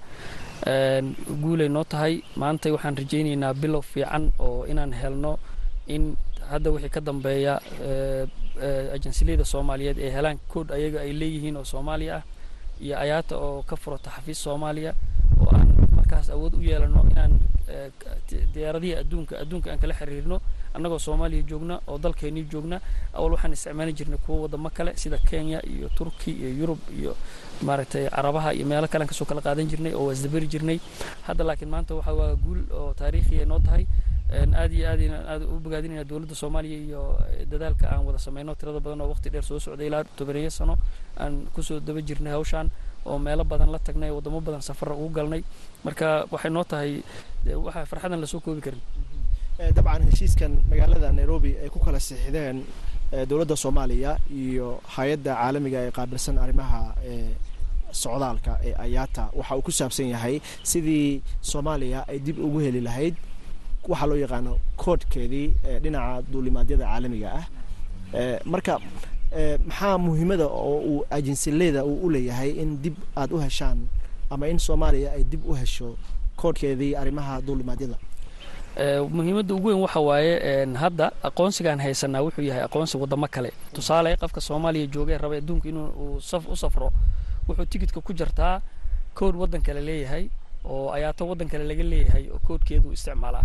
guulay 1.42 1.68
noo 1.68 1.84
tahay. 1.84 2.22
Maanta 2.36 2.72
waxaan 2.72 2.96
rajaynaynaa 2.96 3.54
bilow 3.54 3.82
fiican 3.82 4.32
oo 4.38 4.64
inaan 4.66 4.92
helno 4.92 5.38
in 5.86 6.16
hadda 6.50 6.70
wixii 6.70 6.90
ka 6.94 7.00
dambeeya 7.00 7.54
agencyleyda 8.94 9.44
soomaaliyeed 9.44 9.98
ay 9.98 10.10
helaan 10.16 10.38
kood 10.48 10.70
ayaga 10.70 11.00
ay 11.04 11.12
leeyihiin 11.20 11.56
oo 11.56 11.64
soomaaliya 11.64 12.16
ah 12.16 12.24
iyo 12.80 12.94
ayaata 12.98 13.34
oo 13.38 13.62
ka 13.62 13.76
furata 13.76 14.10
xafiis 14.10 14.38
soomaaliya 14.44 14.92
oo 15.40 15.50
aan 15.56 15.61
markaas 16.12 16.28
awood 16.30 16.54
u 16.54 16.60
yeelano 16.62 17.00
inaan 17.10 17.32
diyaaradihii 18.54 18.96
adduunka 19.00 19.34
adduunka 19.42 19.68
aan 19.72 19.78
kala 19.82 19.94
xiriirno 19.94 20.36
annagoo 20.76 20.98
soomaaliya 20.98 21.42
joogna 21.50 21.80
oo 21.88 21.98
dalkeennii 21.98 22.44
joogna 22.52 22.80
awal 23.14 23.32
waxaan 23.32 23.52
isticmaali 23.52 23.92
jirnay 23.98 24.18
kuwo 24.26 24.42
wadamo 24.42 24.70
kale 24.70 24.92
sida 24.96 25.18
kenya 25.18 25.60
iyo 25.66 25.88
turki 25.88 26.30
iyo 26.32 26.48
yurub 26.58 26.78
iyo 26.98 27.16
maaragtay 27.62 28.08
carabaha 28.10 28.52
iyo 28.54 28.66
meelo 28.66 28.88
kale 28.88 29.02
aan 29.04 29.08
ka 29.08 29.14
soo 29.14 29.24
kala 29.24 29.40
qaadan 29.40 29.68
jirnay 29.68 29.94
oo 29.94 30.06
wasdaberi 30.06 30.46
jirnay. 30.46 30.78
Hadda 31.26 31.44
laakiin 31.44 31.70
maanta 31.70 31.94
waxa 31.94 32.12
waa 32.14 32.36
guul 32.36 32.60
oo 32.72 32.92
taariikhiya 32.94 33.46
noo 33.46 33.58
tahay. 33.60 33.86
Aad 34.32 34.72
iyo 34.72 34.88
aad 34.88 35.00
aad 35.32 35.42
u 35.42 35.60
bogaadinayna 35.60 36.04
dowladda 36.04 36.34
soomaaliya 36.34 36.78
iyo 36.78 37.02
dadaalka 37.50 37.88
aan 37.92 38.04
wada 38.06 38.18
sameyno 38.18 38.54
tirada 38.54 38.80
badan 38.80 39.00
oo 39.00 39.08
waqti 39.08 39.30
dheer 39.30 39.44
soo 39.44 39.58
socday 39.60 39.86
ilaa 39.86 40.04
tobaneeyo 40.04 40.50
sano 40.50 40.76
aan 41.20 41.46
ku 41.54 41.62
soo 41.62 41.80
daba 41.80 42.00
jirnay 42.00 42.32
hawshaan 42.32 42.70
oo 43.08 43.18
meelo 43.26 43.44
badan 43.50 43.70
la 43.74 43.78
tagnay 43.86 44.10
wadamo 44.16 44.38
badan 44.46 44.62
safara 44.68 44.94
ugu 44.94 45.10
galnay. 45.16 45.42
Marka 45.84 46.08
waxay 46.32 46.50
noo 46.56 46.64
tahay 46.72 46.92
waxa 47.66 47.80
farxadan 47.90 48.20
la 48.22 48.26
soo 48.32 48.40
koobi 48.44 48.60
karin. 48.66 48.82
Dabcan 49.76 50.02
heshiiskan 50.10 50.52
magaalada 50.70 51.08
nairobi 51.18 51.50
ay 51.62 51.68
ku 51.74 51.78
kala 51.84 51.98
sixideen 52.08 52.58
dowladda 53.28 53.56
soomaaliya 53.62 54.12
iyo 54.40 54.68
hay'adda 54.94 55.32
caalamiga 55.40 55.78
ee 55.86 55.90
qaabilsan 55.98 56.36
arrimaha 56.44 56.80
socdaalka 58.02 58.52
ee 58.68 58.74
ayata. 58.84 59.24
Waxa 59.38 59.54
uu 59.58 59.62
ku 59.66 59.72
saabsan 59.78 60.08
yahay 60.14 60.34
sidii 60.70 61.22
soomaaliya 61.50 62.00
ay 62.10 62.18
dib 62.26 62.38
ugu 62.46 62.58
heli 62.66 62.80
lahayd 62.88 63.14
waxaa 63.90 64.06
loo 64.10 64.18
yaqaano 64.24 64.52
koodhkeedii 64.82 65.46
dhinaca 65.84 66.22
duulimaadyada 66.32 66.84
caalamiga 66.90 67.28
ah. 67.40 67.44
Marka 68.52 68.74
maxaa 69.66 69.98
muhiimada 69.98 70.46
oo 70.46 70.78
uu 70.90 71.04
ajensileyda 71.10 71.84
uu 71.84 71.98
u 72.06 72.10
leeyahay 72.10 72.50
in 72.62 72.82
dib 72.82 72.94
aada 73.16 73.34
u 73.34 73.38
heshaan 73.40 73.78
ama 74.30 74.48
in 74.48 74.58
soomaaliya 74.58 75.12
ay 75.12 75.24
dib 75.24 75.42
u 75.46 75.54
hesho 75.54 75.96
koodhkeedii 76.36 76.94
arrimaha 76.96 77.40
duulimaadyada 77.46 77.96
muhiimadda 79.16 79.54
ugu 79.54 79.68
weyn 79.68 79.80
waxa 79.84 80.00
waaye 80.00 80.64
hadda 80.82 81.12
aqoonsigaan 81.22 81.80
haysanaa 81.80 82.22
wuxuu 82.24 82.42
yahay 82.42 82.62
aqoonsi 82.64 82.96
wadamo 82.96 83.26
kale. 83.28 83.52
Tusaale 83.74 84.16
qofka 84.16 84.40
soomaaliya 84.40 84.86
jooga 84.86 85.18
raba 85.18 85.36
adduunka 85.36 85.68
inuu 85.68 86.16
u 86.52 86.56
safro 86.56 86.92
wuxuu 87.48 87.64
tigidka 87.66 88.00
ku 88.00 88.12
jartaa 88.12 88.60
kood 89.14 89.34
waddan 89.36 89.62
kale 89.62 89.80
leeyahay 89.80 90.24
oo 90.64 90.90
ayaato 90.92 91.28
waddan 91.28 91.48
kale 91.48 91.64
laga 91.64 91.82
leeyahay 91.84 92.24
oo 92.32 92.38
koodkeedu 92.46 92.92
isticmaalaa. 92.92 93.44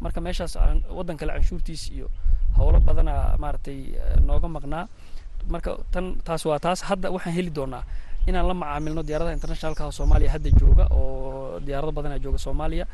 Marka 0.00 0.20
meeshaas 0.20 0.56
waddan 0.96 1.16
kale 1.16 1.32
canshuurtiis 1.32 1.90
iyo 1.92 2.10
howlo 2.56 2.80
badana 2.80 3.36
maaragtay 3.38 3.78
nooga 4.26 4.48
maqnaa 4.48 4.84
marka 5.52 5.70
tan 5.92 6.06
taas 6.26 6.42
waa 6.48 6.58
taas. 6.64 6.80
Hadda 6.88 7.08
waxaan 7.14 7.34
heli 7.38 7.50
doonaa 7.58 7.82
inaan 8.28 8.46
la 8.50 8.54
macaamilno 8.62 9.02
diyaaradaha 9.08 9.34
internationalka 9.38 9.82
soomaaliya 9.98 10.30
hadda 10.34 10.50
jooga 10.60 10.84
oo 10.90 11.60
diyaarado 11.66 11.92
badanaa 11.96 12.18
jooga 12.24 12.38
soomaaliya 12.46 12.84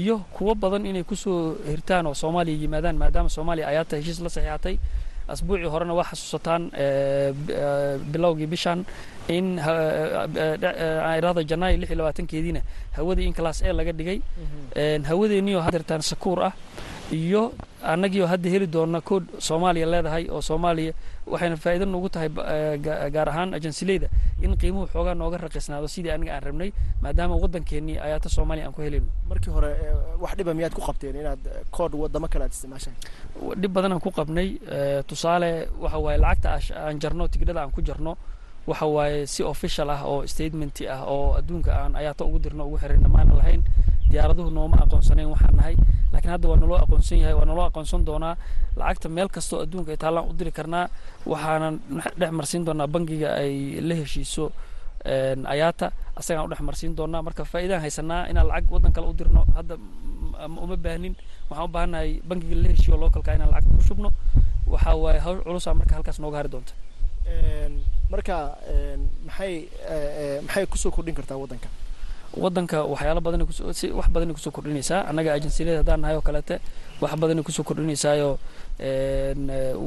iyo 0.00 0.16
kuwo 0.34 0.52
badan 0.62 0.86
inay 0.90 1.04
ku 1.10 1.14
soo 1.16 1.54
hirtaan 1.70 2.06
oo 2.10 2.14
soomaaliya 2.22 2.56
yimaadaan 2.62 2.96
maadaama 3.02 3.28
soomaaliya 3.36 3.66
ayaata 3.72 3.94
heshiis 4.00 4.18
la 4.24 4.28
saxiixatay 4.36 4.74
asbuucii 5.32 5.70
horena 5.74 5.94
waa 5.98 6.04
xasuusataan 6.10 6.62
bilowgii 8.12 8.46
bishan 8.52 8.80
in 9.36 9.46
irada 11.18 11.42
janaayo 11.50 11.76
lix 11.80 11.88
iyo 11.90 11.98
labaatankeediina 12.02 12.60
hawadii 12.96 13.26
in 13.30 13.32
class 13.38 13.62
a 13.62 13.72
laga 13.72 13.92
dhigay. 13.98 14.18
Hawadeennii 15.08 15.54
oo 15.58 15.62
hadeertaan 15.66 16.02
sakuur 16.02 16.38
ah 16.48 16.52
iyo 17.20 17.42
annagiioo 17.92 18.26
hadda 18.32 18.48
heli 18.54 18.66
doona 18.74 19.00
kood 19.08 19.24
soomaaliya 19.46 19.86
leedahay 19.92 20.24
oo 20.34 20.40
soomaaliya 20.48 20.92
waxayna 21.32 21.56
faa'iido 21.64 21.84
noogu 21.92 22.08
tahay 22.14 22.28
gaar 23.14 23.28
ahaan 23.32 23.50
ajansileyda 23.58 24.08
in 24.44 24.56
qiimuhu 24.60 24.86
xoogaa 24.92 25.14
nooga 25.20 25.36
raqiisnaado 25.44 25.88
sidii 25.94 26.10
aniga 26.16 26.32
aan 26.36 26.42
rabnay 26.46 26.70
maadaama 27.02 27.34
waddankeennii 27.42 27.96
ayaata 28.06 28.28
soomaaliya 28.36 28.66
aan 28.66 28.72
ku 28.76 28.80
helayno 28.86 29.06
markii 29.28 29.50
hore 29.56 29.70
wax 30.22 30.32
dhiba 30.38 30.54
miyaad 30.58 30.74
ku 30.74 30.80
qabteen 30.88 31.16
inaad 31.22 31.40
kood 31.76 31.92
wadamo 32.02 32.26
kale 32.32 32.44
aad 32.44 32.52
isticmaashaan 32.56 32.96
dhib 33.60 33.72
badanaan 33.76 34.00
ku 34.00 34.10
qabnay 34.10 34.48
tusaale 35.08 35.68
waxa 35.82 35.98
waaye 36.04 36.18
lacagta 36.24 36.76
aan 36.86 36.96
jarno 37.02 37.28
tigidhada 37.28 37.60
aan 37.62 37.70
ku 37.76 37.82
jarno 37.82 38.16
waxa 38.66 38.86
waaye 38.86 39.26
si 39.26 39.42
official 39.42 39.90
ah 39.90 40.00
oo 40.10 40.26
statementi 40.26 40.88
ah 40.88 41.02
oo 41.14 41.34
adduunka 41.38 41.70
aan 41.82 41.92
ayaata 42.00 42.24
ugu 42.24 42.38
dirno 42.38 42.62
ugu 42.66 42.78
xirayna 42.82 43.08
maana 43.08 43.34
lahayn 43.40 43.62
diyaaraduhu 44.10 44.50
nooma 44.50 44.76
aqoonsanayn 44.84 45.28
waxaan 45.34 45.56
nahay. 45.56 45.74
Laakiin 46.12 46.32
hadda 46.34 46.48
waa 46.48 46.56
naloo 46.62 46.78
aqoonsan 46.84 47.18
yahay 47.22 47.34
waa 47.38 47.44
naloo 47.50 47.64
aqoonsan 47.70 48.04
doonaa. 48.08 48.36
Lacagta 48.76 49.08
meel 49.08 49.28
kastoo 49.28 49.60
adduunka 49.64 49.90
ay 49.92 49.96
taallaan 50.02 50.28
u 50.30 50.32
diri 50.38 50.52
karnaa 50.52 50.88
waxaanan 51.26 51.74
dhex 52.20 52.30
marsiin 52.38 52.64
doonaa 52.66 52.86
bangiga 52.94 53.28
ay 53.42 53.80
la 53.88 53.94
heshiiso 54.00 54.44
ayaata 55.54 55.86
asagaan 56.16 56.46
u 56.46 56.50
dhex 56.52 56.60
marsiin 56.68 56.96
doonaa. 56.96 57.22
Marka 57.26 57.44
faa'iidaan 57.44 57.80
haysanaa 57.84 58.26
inaan 58.30 58.46
lacag 58.48 58.70
waddan 58.74 58.92
kale 58.92 59.06
u 59.06 59.14
dirno 59.18 59.42
hadda 59.56 59.74
uma 60.64 60.76
baahnin. 60.76 61.14
Waxaan 61.50 61.64
u 61.68 61.72
baahannahay 61.74 62.10
bangiga 62.28 62.56
la 62.62 62.68
heshiiyo 62.72 62.96
localka 63.02 63.30
inaan 63.36 63.50
lacagta 63.54 63.76
ku 63.78 63.82
shubno. 63.88 64.08
Waxaa 64.72 64.94
waaye 65.02 65.20
hawl 65.24 65.38
culusaa 65.46 65.74
marka 65.74 65.94
halkaas 65.96 66.18
nooga 66.22 66.36
hari 66.40 66.48
doonta. 66.54 66.72
Marka 68.12 68.36
maxay 69.26 69.54
maxay 70.46 70.64
ku 70.66 70.76
soo 70.76 70.90
kordhin 70.90 71.14
kartaa 71.14 71.36
waddanka 71.40 71.68
waddanka 72.36 72.84
waxyaalo 72.92 73.20
badan 73.20 73.42
wax 73.98 74.08
badanay 74.14 74.34
ku 74.34 74.40
soo 74.40 74.50
kordhinaysaa. 74.50 75.04
Annaga 75.10 75.32
ajensiyadeed 75.36 75.78
haddaan 75.84 76.00
nahay 76.00 76.16
oo 76.16 76.20
kaleete 76.24 76.60
wax 77.00 77.12
badanay 77.20 77.42
ku 77.44 77.52
soo 77.52 77.62
kordhinaysaayo 77.62 78.38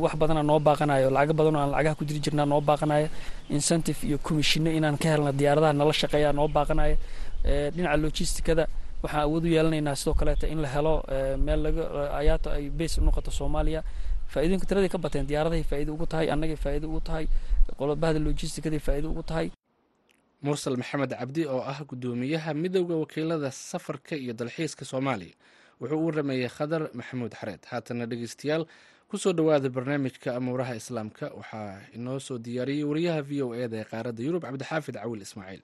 wax 0.03 0.13
badana 0.15 0.43
noo 0.43 0.59
baaqanayo 0.59 1.09
lacago 1.09 1.33
badan 1.33 1.55
oo 1.55 1.61
aan 1.61 1.71
lacagaha 1.71 1.95
ku 1.95 2.05
diri 2.05 2.19
jirnaa 2.19 2.45
noo 2.45 2.61
baaqanaya 2.61 3.09
incentive 3.49 3.97
iyo 4.07 4.17
commissiono 4.17 4.69
inaan 4.71 4.97
ka 4.97 5.09
helna 5.09 5.31
diyaaradaha 5.31 5.73
nala 5.73 5.93
shaqeeya 5.93 6.33
noo 6.33 6.47
baaqanaya 6.47 6.95
dhinaca 7.73 7.97
logisticada 7.97 8.67
waxaan 9.03 9.23
awood 9.25 9.43
u 9.45 9.47
yeelanaynaa 9.47 9.95
sidoo 9.95 10.13
kaleete 10.13 10.45
in 10.53 10.61
la 10.61 10.67
helo 10.67 11.03
meel 11.45 11.59
laga 11.65 11.83
ayaato 12.21 12.49
ay 12.51 12.69
base 12.69 13.01
unoqoto 13.01 13.31
soomaaliya. 13.31 13.81
Faa'iidooyinka 14.31 14.65
tiraday 14.69 14.89
ka 14.89 14.97
bateen 14.97 15.25
diyaaradahay 15.29 15.63
faa'iido 15.63 15.93
ugu 15.93 16.05
tahay 16.05 16.27
annagay 16.33 16.55
faa'iido 16.57 16.87
ugu 16.89 17.01
tahay 17.01 17.25
qolobahada 17.77 18.19
logisticaday 18.19 18.79
faa'iido 18.79 19.07
ugu 19.13 19.23
tahay 19.23 19.47
mursal 20.45 20.75
maxamed 20.81 21.11
cabdi 21.19 21.43
oo 21.53 21.61
ah 21.71 21.79
guddoomiyaha 21.89 22.51
midowda 22.63 22.95
wakiilada 23.01 23.49
safarka 23.51 24.13
iyo 24.23 24.33
dalxiiska 24.39 24.83
soomaaliya 24.91 25.35
wuxuu 25.81 26.05
u 26.07 26.11
rameeyey 26.17 26.49
khadar 26.57 26.81
maxamuud 26.99 27.33
xareed. 27.39 27.61
Haatana 27.71 28.05
dhegeystayaal 28.11 28.63
ku 29.09 29.15
soo 29.23 29.33
dhowaada 29.37 29.69
barnaamijka 29.75 30.29
amuuraha 30.39 30.73
islaamka. 30.81 31.25
Waxaa 31.39 31.81
inoo 31.97 32.19
soo 32.27 32.37
diyaariyey 32.45 32.83
wariyaha 32.89 33.21
v 33.29 33.31
o 33.45 33.53
e 33.55 33.67
da 33.71 33.77
ee 33.77 33.83
qaaradda 33.91 34.21
yurub 34.27 34.41
cabdixaafid 34.47 34.95
cawil 35.01 35.21
ismaaciil 35.27 35.61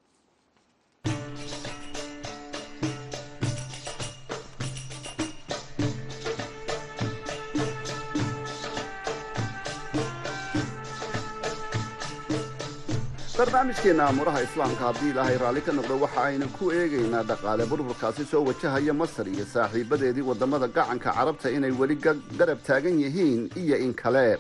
barnaamijkeenna 13.42 14.06
amuuraha 14.10 14.42
islaamka 14.42 14.84
haddii 14.86 15.10
ilaahay 15.10 15.38
raalli 15.42 15.62
ka 15.66 15.72
noqdo 15.72 15.96
waxa 16.04 16.22
aynu 16.24 16.48
ku 16.58 16.72
eegaynaa 16.72 17.24
dhaqaale. 17.24 17.66
Burburkaasi 17.66 18.26
soo 18.26 18.44
wajahaya 18.46 18.94
masar 18.94 19.28
iyo 19.28 19.46
saaxiibadeedii 19.46 20.22
waddamada 20.30 20.68
gacanka 20.68 21.12
carabta 21.14 21.50
inay 21.50 21.72
weli 21.72 21.96
garab 22.38 22.60
taagan 22.68 23.00
yihiin 23.02 23.50
iyo 23.58 23.78
in 23.78 23.94
kale. 23.94 24.38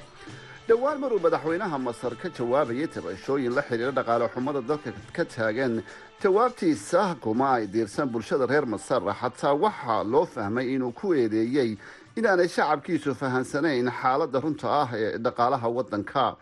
Dhowaan 0.68 1.00
maruu 1.02 1.20
madaxweynaha 1.20 1.78
masar 1.80 2.14
ka 2.22 2.30
jawaabayay 2.30 2.88
tabashooyin 2.88 3.56
la 3.56 3.62
xidhiira 3.62 3.92
dhaqaale 3.92 4.30
xumada 4.34 4.62
dalka 4.62 4.94
ka 5.16 5.26
taagan. 5.26 5.82
Jawaabtiisa 6.22 7.16
kuma 7.22 7.54
ay 7.58 7.68
diirsan 7.68 8.06
bulshada 8.14 8.46
reer 8.46 8.66
masar 8.66 9.02
xataa 9.02 9.58
waxaa 9.58 10.04
loo 10.04 10.26
fahmay 10.26 10.76
inuu 10.78 10.92
ku 10.94 11.14
eedeeyey 11.14 11.78
inaanay 12.16 12.48
shacabkiisu 12.48 13.16
fahansanayn 13.18 13.90
xaaladda 13.90 14.40
runta 14.40 14.68
ah 14.70 14.90
ee 14.94 15.18
dhaqaalaha 15.18 15.68
waddanka 15.78 16.36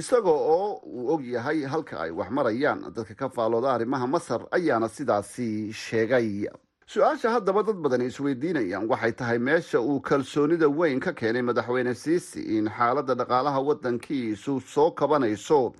isagoo 0.00 0.38
oo 0.54 0.80
uu 0.86 1.08
og 1.14 1.22
yahay 1.26 1.62
halka 1.72 2.00
ay 2.00 2.10
wax 2.10 2.30
marayaan 2.30 2.80
dadka 2.94 3.14
ka 3.14 3.28
faalooda 3.28 3.72
arrimaha 3.74 4.06
masar 4.06 4.40
ayaana 4.50 4.88
sidaasi 4.88 5.72
sheegay. 5.72 6.46
Su'aasha 6.88 7.28
haddaba 7.34 7.62
dad 7.66 7.76
badan 7.84 8.00
isweydiinayaan. 8.08 8.88
Waxay 8.88 9.12
tahay 9.12 9.38
meesha 9.38 9.80
uu 9.80 10.00
kalsoonida 10.00 10.68
weyn 10.68 11.00
ka 11.00 11.12
keenay 11.12 11.42
madaxweyne 11.42 11.94
siisi 11.94 12.40
in 12.56 12.68
xaaladda 12.70 13.14
dhaqaalaha 13.14 13.60
waddankiisu 13.68 14.60
soo 14.64 14.90
kabanayso. 14.90 15.74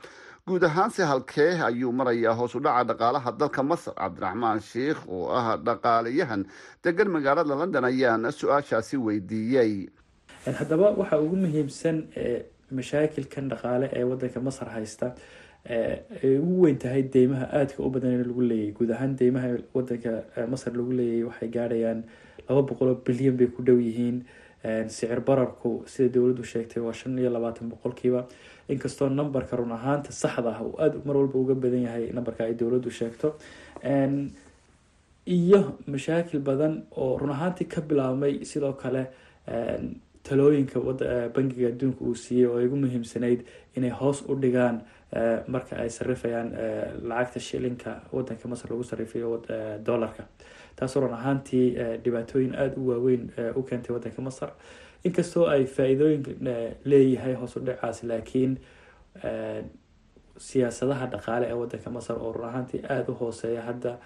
Guud 0.46 0.64
ahaanse 0.64 1.04
halkee 1.04 1.56
ayuu 1.64 1.92
marayaa 1.92 2.34
hoos 2.34 2.54
u 2.54 2.60
dhaca 2.60 2.84
dhaqaalaha 2.90 3.32
dalka 3.38 3.62
masar. 3.62 3.94
Cabdiraxmaan 3.94 4.60
sheikh 4.60 5.00
oo 5.08 5.30
ah 5.32 5.56
dhaqaalayahan 5.56 6.44
degan 6.84 7.08
magaalada 7.08 7.54
london 7.56 7.84
ayaana 7.84 8.28
su'aashaasi 8.32 8.96
weydiiyey. 9.00 9.88
Haddaba 10.44 10.90
waxa 10.92 11.16
ugu 11.20 11.36
muhiimsan 11.36 12.04
mashaakilkan 12.70 13.48
dhaqaale 13.52 13.86
ee 13.98 14.04
wadanka 14.04 14.40
masar 14.40 14.68
haysta 14.76 15.14
ay 15.68 16.38
ugu 16.38 16.62
weyn 16.64 16.78
tahay 16.78 17.02
deymaha 17.02 17.46
aadka 17.60 17.82
u 17.86 17.90
badan 17.90 18.18
lagu 18.30 18.42
leeyahy 18.50 18.72
guud 18.78 18.90
ahaan 18.96 19.16
deymaha 19.20 19.48
wadanka 19.74 20.10
masar 20.52 20.72
lagu 20.80 20.92
leeyahy 21.00 21.24
waxay 21.28 21.48
gaadhayaan 21.56 22.04
laba 22.48 22.62
boqoloo 22.70 23.00
bilyan 23.06 23.36
bay 23.36 23.46
ku 23.46 23.62
dhow 23.62 23.78
yihiin. 23.88 24.24
Sicir 24.88 25.20
bararku 25.28 25.70
sida 25.86 26.08
dowladdu 26.14 26.42
sheegtay 26.52 26.80
waa 26.82 26.92
shan 27.00 27.18
iyo 27.18 27.30
labaatan 27.30 27.68
boqolkiiba. 27.72 28.26
Inkastoo 28.68 29.08
numberka 29.08 29.56
run 29.56 29.72
ahaanta 29.72 30.10
saxda 30.12 30.50
ah 30.56 30.62
uu 30.66 30.74
aada 30.82 30.98
mar 31.06 31.16
walba 31.16 31.38
uga 31.38 31.54
badan 31.54 31.82
yahay 31.86 32.10
numberka 32.16 32.44
ay 32.44 32.54
dowladdu 32.54 32.90
sheegto. 32.90 33.28
Iyo 35.28 35.60
mashaakil 35.86 36.40
badan 36.40 36.74
oo 36.96 37.18
run 37.20 37.30
ahaantii 37.36 37.68
ka 37.68 37.80
bilaabmay 37.88 38.44
sidoo 38.50 38.72
kale 38.82 39.02
talooyinka 40.28 40.80
bangiga 41.36 41.68
adduunka 41.72 42.00
uu 42.04 42.14
siiyey 42.14 42.46
oo 42.46 42.58
ugu 42.66 42.76
muhiimsanayd 42.84 43.40
inay 43.76 43.90
hoos 44.00 44.22
u 44.28 44.34
dhigaan 44.42 44.80
marka 45.54 45.76
ay 45.82 45.90
sarifayaan 45.90 46.48
lacagta 47.10 47.40
shilinka 47.40 47.90
wadanka 48.12 48.48
masar 48.48 48.70
lagu 48.70 48.84
sarifayo 48.84 49.42
dollarka. 49.86 50.24
Taasoo 50.76 51.00
run 51.02 51.14
ahaantii 51.14 51.66
dhibaatooyin 52.04 52.54
aada 52.54 52.76
u 52.76 52.88
waaweyn 52.90 53.30
u 53.56 53.62
keentay 53.62 53.94
wadanka 53.96 54.22
masar. 54.22 54.50
Inkastoo 55.04 55.46
ay 55.46 55.64
faa-iidooyin 55.66 56.22
leeyahay 56.84 57.34
hoos 57.40 57.56
u 57.56 57.60
dhicaas 57.60 58.02
laakiin 58.04 58.58
siyaasadaha 60.38 61.06
dhaqaale 61.12 61.46
ee 61.50 61.56
wadanka 61.62 61.90
masar 61.90 62.16
oo 62.18 62.32
run 62.32 62.48
ahaantii 62.48 62.82
aada 62.88 63.12
u 63.12 63.14
hooseeya. 63.20 63.62
Hadda 63.62 63.96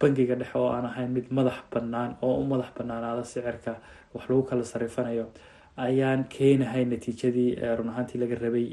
bangiga 0.00 0.34
dhexe 0.40 0.58
oo 0.58 0.68
aan 0.72 0.84
ahayn 0.90 1.10
mid 1.10 1.26
madax 1.30 1.58
bannaan 1.74 2.16
oo 2.22 2.34
u 2.40 2.44
madax 2.52 2.70
bannaanaada 2.78 3.24
sicirka 3.24 3.72
wax 4.14 4.24
lagu 4.28 4.42
kala 4.42 4.64
sarifanayo 4.64 5.26
ayaan 5.86 6.24
keenahay 6.34 6.84
natiijadii 6.84 7.54
run 7.78 7.88
ahaantii 7.92 8.18
laga 8.22 8.34
rabay 8.44 8.66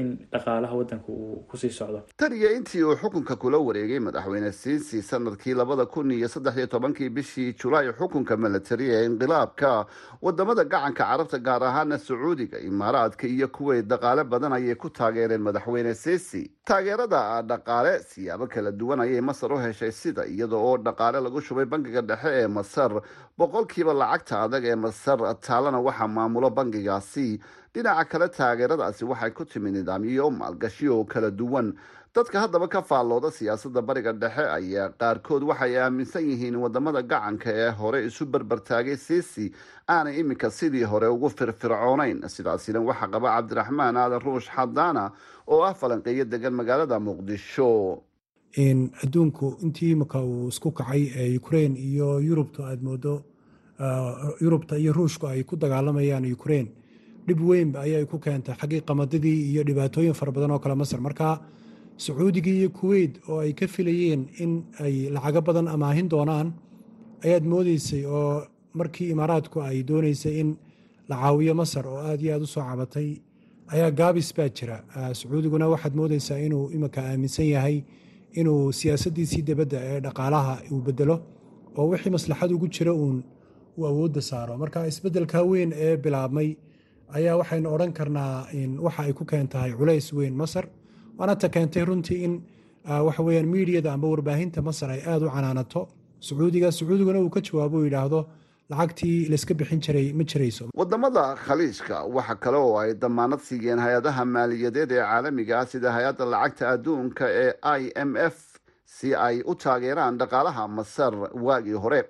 in 0.00 0.08
dhaqaalaha 0.32 0.74
wadanka 0.80 1.08
uu 1.12 1.44
ku 1.50 1.56
sii 1.56 1.70
socdo. 1.70 2.02
Tan 2.16 2.32
iyo 2.32 2.50
intii 2.56 2.82
uu 2.82 2.96
xukunka 2.96 3.36
kula 3.36 3.58
wareegay 3.58 3.98
madaxweyne 3.98 4.52
siisi 4.52 5.02
sannadkii 5.02 5.54
labada 5.54 5.86
kun 5.86 6.10
iyo 6.10 6.28
saddex 6.28 6.56
iyo 6.56 6.66
tobankii 6.66 7.08
bishii 7.10 7.52
julaay 7.62 7.92
xukunka 7.98 8.36
milatari 8.36 8.86
ee 8.90 9.04
inqilaabka 9.06 9.86
waddamada 10.22 10.64
gacanka 10.64 11.04
carabta 11.04 11.38
gaar 11.38 11.62
ahaana 11.64 11.98
sacuudiga 11.98 12.58
imaaraadka 12.58 13.26
iyo 13.26 13.48
kuweyt 13.48 13.86
dhaqaale 13.86 14.24
badan 14.24 14.52
ayay 14.52 14.74
ku 14.74 14.90
taageereen 14.90 15.42
madaxweyne 15.42 15.94
siisi 15.94 16.50
taageerada 16.64 17.42
dhaqaale 17.42 17.98
siyaabo 18.10 18.46
kala 18.46 18.72
duwan 18.72 19.00
ayay 19.00 19.20
masar 19.20 19.52
u 19.52 19.58
heshay 19.58 19.92
sida 19.92 20.26
iyada 20.26 20.56
oo 20.56 20.76
dhaqaale 20.78 21.20
lagu 21.20 21.40
shubay 21.40 21.64
bangiga 21.64 22.00
dhexe 22.02 22.30
ee 22.42 22.46
masar 22.46 23.02
boqolkiiba 23.38 23.92
lacagta 23.94 24.42
adag 24.46 24.64
ee 24.64 24.74
masar 24.84 25.18
taalana 25.46 25.80
waxaa 25.80 26.08
maamulo 26.44 26.50
bangigaasi 26.50 27.40
dhinaca 27.74 28.04
kale 28.08 28.28
taageeradaasi 28.28 29.04
waxay 29.04 29.30
ku 29.30 29.44
timi 29.44 29.70
nidaamyo 29.70 30.30
maalgashi 30.30 30.88
oo 30.88 31.04
kala 31.04 31.30
duwan. 31.30 31.74
Dadka 32.14 32.40
haddaba 32.40 32.68
ka 32.68 32.82
faallooda 32.82 33.30
siyaasadda 33.30 33.82
bariga 33.82 34.12
dhexe 34.12 34.46
ayaa 34.46 34.88
qaarkood 34.98 35.42
waxay 35.42 35.76
aaminsan 35.78 36.22
yihiin 36.30 36.56
waddamada 36.56 37.02
gacanka 37.02 37.50
ee 37.50 37.70
hore 37.70 38.06
isu 38.06 38.26
berbertaagay 38.26 38.96
siisi 38.96 39.50
aanay 39.88 40.20
iminka 40.20 40.50
sidii 40.50 40.84
hore 40.84 41.06
ugu 41.08 41.30
firfircoonayn. 41.30 42.22
Sidaasina 42.28 42.80
waxaa 42.80 43.08
qaba 43.10 43.34
cabdiraxmaan 43.36 43.96
aadan 43.96 44.20
ruush 44.22 44.48
xadaana 44.50 45.10
oo 45.48 45.62
ah 45.64 45.74
falanqeeyo 45.74 46.24
degan 46.24 46.54
magaalada 46.54 47.00
muqdisho. 47.00 48.02
Adduunku 49.02 49.58
intii 49.62 49.90
imika 49.90 50.22
uu 50.22 50.48
isku 50.48 50.70
kacay 50.70 51.10
ee 51.16 51.36
ukrain 51.38 51.74
iyo 51.76 52.20
yurubta 52.20 52.62
aad 52.70 52.82
moodo 52.82 53.22
yurubta 54.40 54.78
iyo 54.78 54.92
ruushku 54.92 55.26
ay 55.26 55.42
ku 55.44 55.56
dagaalamayaan 55.56 56.24
ukrain 56.32 56.68
dhib 57.26 57.40
weyn 57.40 57.74
ayay 57.76 58.04
ku 58.06 58.18
keentay 58.18 58.54
xaggii 58.60 58.80
qamadadii 58.88 59.50
iyo 59.52 59.62
dhibaatooyin 59.64 60.14
fara 60.14 60.32
badan 60.32 60.50
oo 60.50 60.58
kale 60.58 60.74
masar. 60.74 61.00
Marka 61.00 61.40
sacuudigii 61.96 62.58
iyo 62.60 62.70
kuweyt 62.70 63.18
oo 63.28 63.40
ay 63.40 63.52
ka 63.52 63.66
filayeen 63.66 64.28
in 64.38 64.64
ay 64.80 65.08
lacago 65.10 65.40
badan 65.40 65.68
amaahin 65.68 66.08
doonaan 66.08 66.52
ayaad 67.24 67.44
moodeysay 67.44 68.04
oo 68.06 68.46
markii 68.74 69.10
imaaraadku 69.14 69.60
ay 69.62 69.82
dooneysay 69.82 70.40
in 70.40 70.56
la 71.08 71.16
caawiyo 71.16 71.54
masar 71.54 71.86
oo 71.86 71.98
aad 71.98 72.20
iyo 72.22 72.34
aad 72.34 72.42
u 72.42 72.46
soo 72.46 72.62
cabatay 72.62 73.08
ayaa 73.74 73.90
gaabis 73.90 74.30
baa 74.36 74.48
jira. 74.48 74.84
Sacuudiguna 75.18 75.68
waxaad 75.68 75.94
moodeysaa 75.96 76.38
inuu 76.38 76.70
iminka 76.70 77.00
aaminsan 77.02 77.46
yahay 77.46 77.82
inuu 78.34 78.72
siyaasaddiisii 78.72 79.42
dibadda 79.42 79.78
ee 79.82 80.00
dhaqaalaha 80.00 80.54
uu 80.72 80.80
bedelo 80.86 81.16
oo 81.78 81.88
wixii 81.90 82.10
maslaxad 82.16 82.50
ugu 82.52 82.68
jira 82.68 82.92
uun 82.92 83.22
uu 83.78 83.86
awoodda 83.90 84.20
saaro. 84.30 84.56
Marka 84.62 84.86
isbeddelka 84.86 85.42
weyn 85.50 85.72
ee 85.86 85.96
bilaabmay 85.96 86.48
ayaa 87.18 87.36
waxaynu 87.40 87.68
odhan 87.74 87.92
karnaa 87.98 88.46
waxa 88.86 89.02
ay 89.06 89.12
ku 89.12 89.24
keentahay 89.24 89.72
culays 89.80 90.12
weyn 90.18 90.34
masar 90.42 90.64
waana 91.18 91.34
ta 91.42 91.48
keentay 91.48 91.84
runtii 91.90 92.20
in 92.26 92.34
waxa 93.08 93.22
weyaan 93.28 93.46
miidiyada 93.54 93.92
amba 93.96 94.08
warbaahinta 94.14 94.62
masar 94.68 94.90
ay 94.96 95.00
aada 95.06 95.26
u 95.26 95.30
canaanato. 95.36 95.82
Sacuudiga 96.20 96.72
sacuudiguna 96.72 97.20
uu 97.20 97.30
ka 97.36 97.40
jawaabo 97.40 97.84
yidhaahdo 97.84 98.20
lacagtii 98.70 99.28
layska 99.32 99.54
bixin 99.54 99.80
jiray 99.84 100.12
ma 100.18 100.24
jirayso. 100.24 100.64
Wadamada 100.80 101.24
khaliijka 101.44 101.96
waxa 102.16 102.34
kale 102.44 102.56
oo 102.56 102.78
ay 102.82 102.94
damaanad 102.94 103.40
siiyeen 103.48 103.78
hay'adaha 103.78 104.24
maaliyadeed 104.24 104.92
ee 104.92 105.02
caalamiga 105.04 105.54
ah 105.60 105.66
sida 105.72 105.92
hay'adda 105.96 106.24
lacagta 106.34 106.64
adduunka 106.74 107.24
ee 107.42 107.52
i 107.62 107.92
m 108.08 108.16
f 108.16 108.36
si 108.96 109.08
ay 109.26 109.36
u 109.44 109.54
taageeraan 109.54 110.18
dhaqaalaha 110.20 110.64
masar 110.78 111.12
waagii 111.46 111.78
hore 111.84 112.00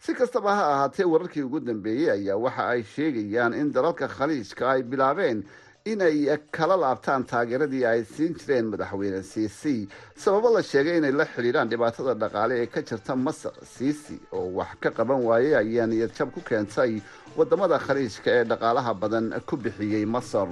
si 0.00 0.14
kastaba 0.14 0.54
ha 0.56 0.64
ahaatee 0.74 1.04
wararkii 1.04 1.42
ugu 1.42 1.60
dambeeyey 1.60 2.10
ayaa 2.10 2.36
waxa 2.36 2.68
ay 2.68 2.82
sheegayaan 2.82 3.52
in 3.54 3.72
dalalka 3.72 4.08
khaliijka 4.08 4.70
ay 4.70 4.82
bilaabeen 4.82 5.44
inay 5.84 6.36
kala 6.56 6.76
laabtaan 6.76 7.24
taageeradii 7.30 7.84
ay 7.84 8.04
siin 8.04 8.34
jireen 8.34 8.66
madaxweyne 8.72 9.22
siisi 9.22 9.88
sababo 10.16 10.50
la 10.56 10.62
sheegay 10.62 10.98
inay 10.98 11.12
la 11.12 11.24
xidhiidhaan 11.24 11.68
dhibaatada 11.68 12.14
dhaqaale 12.14 12.54
ee 12.62 12.66
ka 12.66 12.80
jirta 12.82 13.16
masar. 13.16 13.52
Siisi 13.64 14.16
oo 14.32 14.48
wax 14.58 14.72
ka 14.80 14.90
qaban 14.90 15.20
waayey 15.24 15.54
ayaa 15.56 15.86
niyadjab 15.86 16.32
ku 16.32 16.40
keentay 16.40 17.00
waddamada 17.36 17.78
khaliijka 17.78 18.30
ee 18.40 18.44
dhaqaalaha 18.44 18.94
badan 18.94 19.32
ku 19.46 19.56
bixiyey 19.56 20.04
masar 20.06 20.48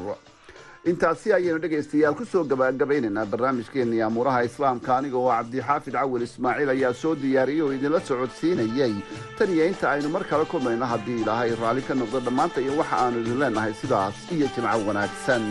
intaasi 0.88 1.32
ayaynu 1.36 1.58
dhegaystayaal 1.62 2.14
ku 2.18 2.24
soo 2.24 2.44
gabagabaynaynaa 2.50 3.26
barnaamijkeennii 3.32 4.00
amuuraha 4.06 4.44
islaamka. 4.48 4.96
Aniga 4.98 5.16
oo 5.18 5.28
cabdixaafid 5.30 5.94
cawil 5.98 6.22
ismaaciil 6.22 6.70
ayaa 6.74 6.94
soo 6.94 7.14
diyaariyey 7.22 7.62
oo 7.66 7.72
idinla 7.76 8.00
socodsiinayey 8.00 8.94
tan 9.38 9.50
iyo 9.54 9.64
inta 9.70 9.90
aynu 9.92 10.08
mar 10.08 10.24
kale 10.30 10.44
kulmayno 10.44 10.86
haddii 10.92 11.20
ilaahay 11.22 11.50
raalli 11.60 11.82
ka 11.88 11.94
noqdo 11.94 12.20
dhammaanta 12.26 12.60
iyo 12.64 12.72
waxa 12.80 12.96
aanu 13.02 13.20
idin 13.22 13.38
leenahay 13.42 13.72
sidaas 13.80 14.16
iyo 14.34 14.46
jimco 14.54 14.78
wanaagsan. 14.88 15.44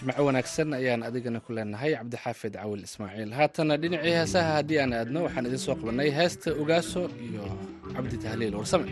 Jimco 0.00 0.22
wanaagsan 0.26 0.68
ayaan 0.78 1.02
adigana 1.08 1.40
ku 1.44 1.50
leenahay 1.52 1.92
cabdixaafid 1.98 2.54
cawil 2.58 2.82
ismaaciil. 2.88 3.30
Haatana 3.38 3.74
dhinacii 3.82 4.14
heesaha 4.18 4.50
haddii 4.58 4.78
aan 4.82 4.92
aadno 4.92 5.18
waxaan 5.26 5.46
idin 5.48 5.58
soo 5.66 5.74
qabannay 5.80 6.10
heesta 6.18 6.50
ogaaso 6.62 7.02
iyo 7.26 7.44
cabdi 7.94 8.16
tahliil 8.24 8.54
warsame 8.58 8.90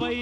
by 0.00 0.18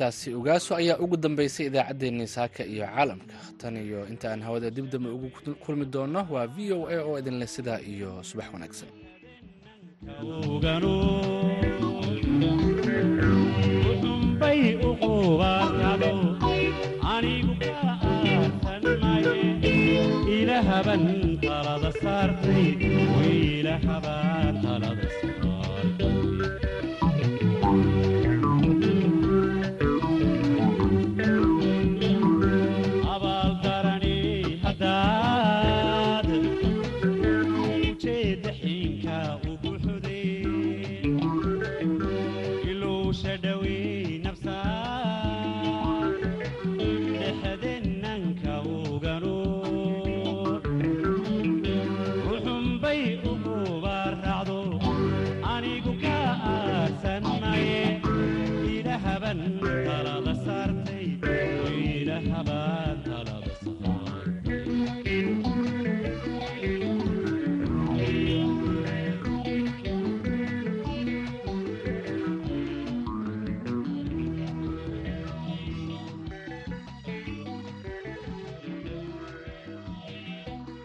heestaasi 0.00 0.34
ogaaso 0.34 0.72
ayaa 0.80 0.98
ugu 1.04 1.16
dambeysay 1.16 1.66
idaacaddeenii 1.66 2.26
saaka 2.36 2.62
iyo 2.64 2.84
caalamka. 2.86 3.34
Tan 3.58 3.76
iyo 3.76 4.06
inta 4.12 4.26
aan 4.32 4.42
hawada 4.42 4.70
dib 4.70 4.86
dambe 4.92 5.08
ugu 5.16 5.28
kulmi 5.64 5.84
doonno 5.92 6.20
waa 6.32 6.46
v 6.54 6.72
o 6.72 6.88
a 6.88 6.96
oo 7.04 7.18
idinleh 7.20 7.48
sidaa 7.48 7.80
iyo 7.92 8.10
subax 8.28 8.48
wanaagsan 8.54 8.88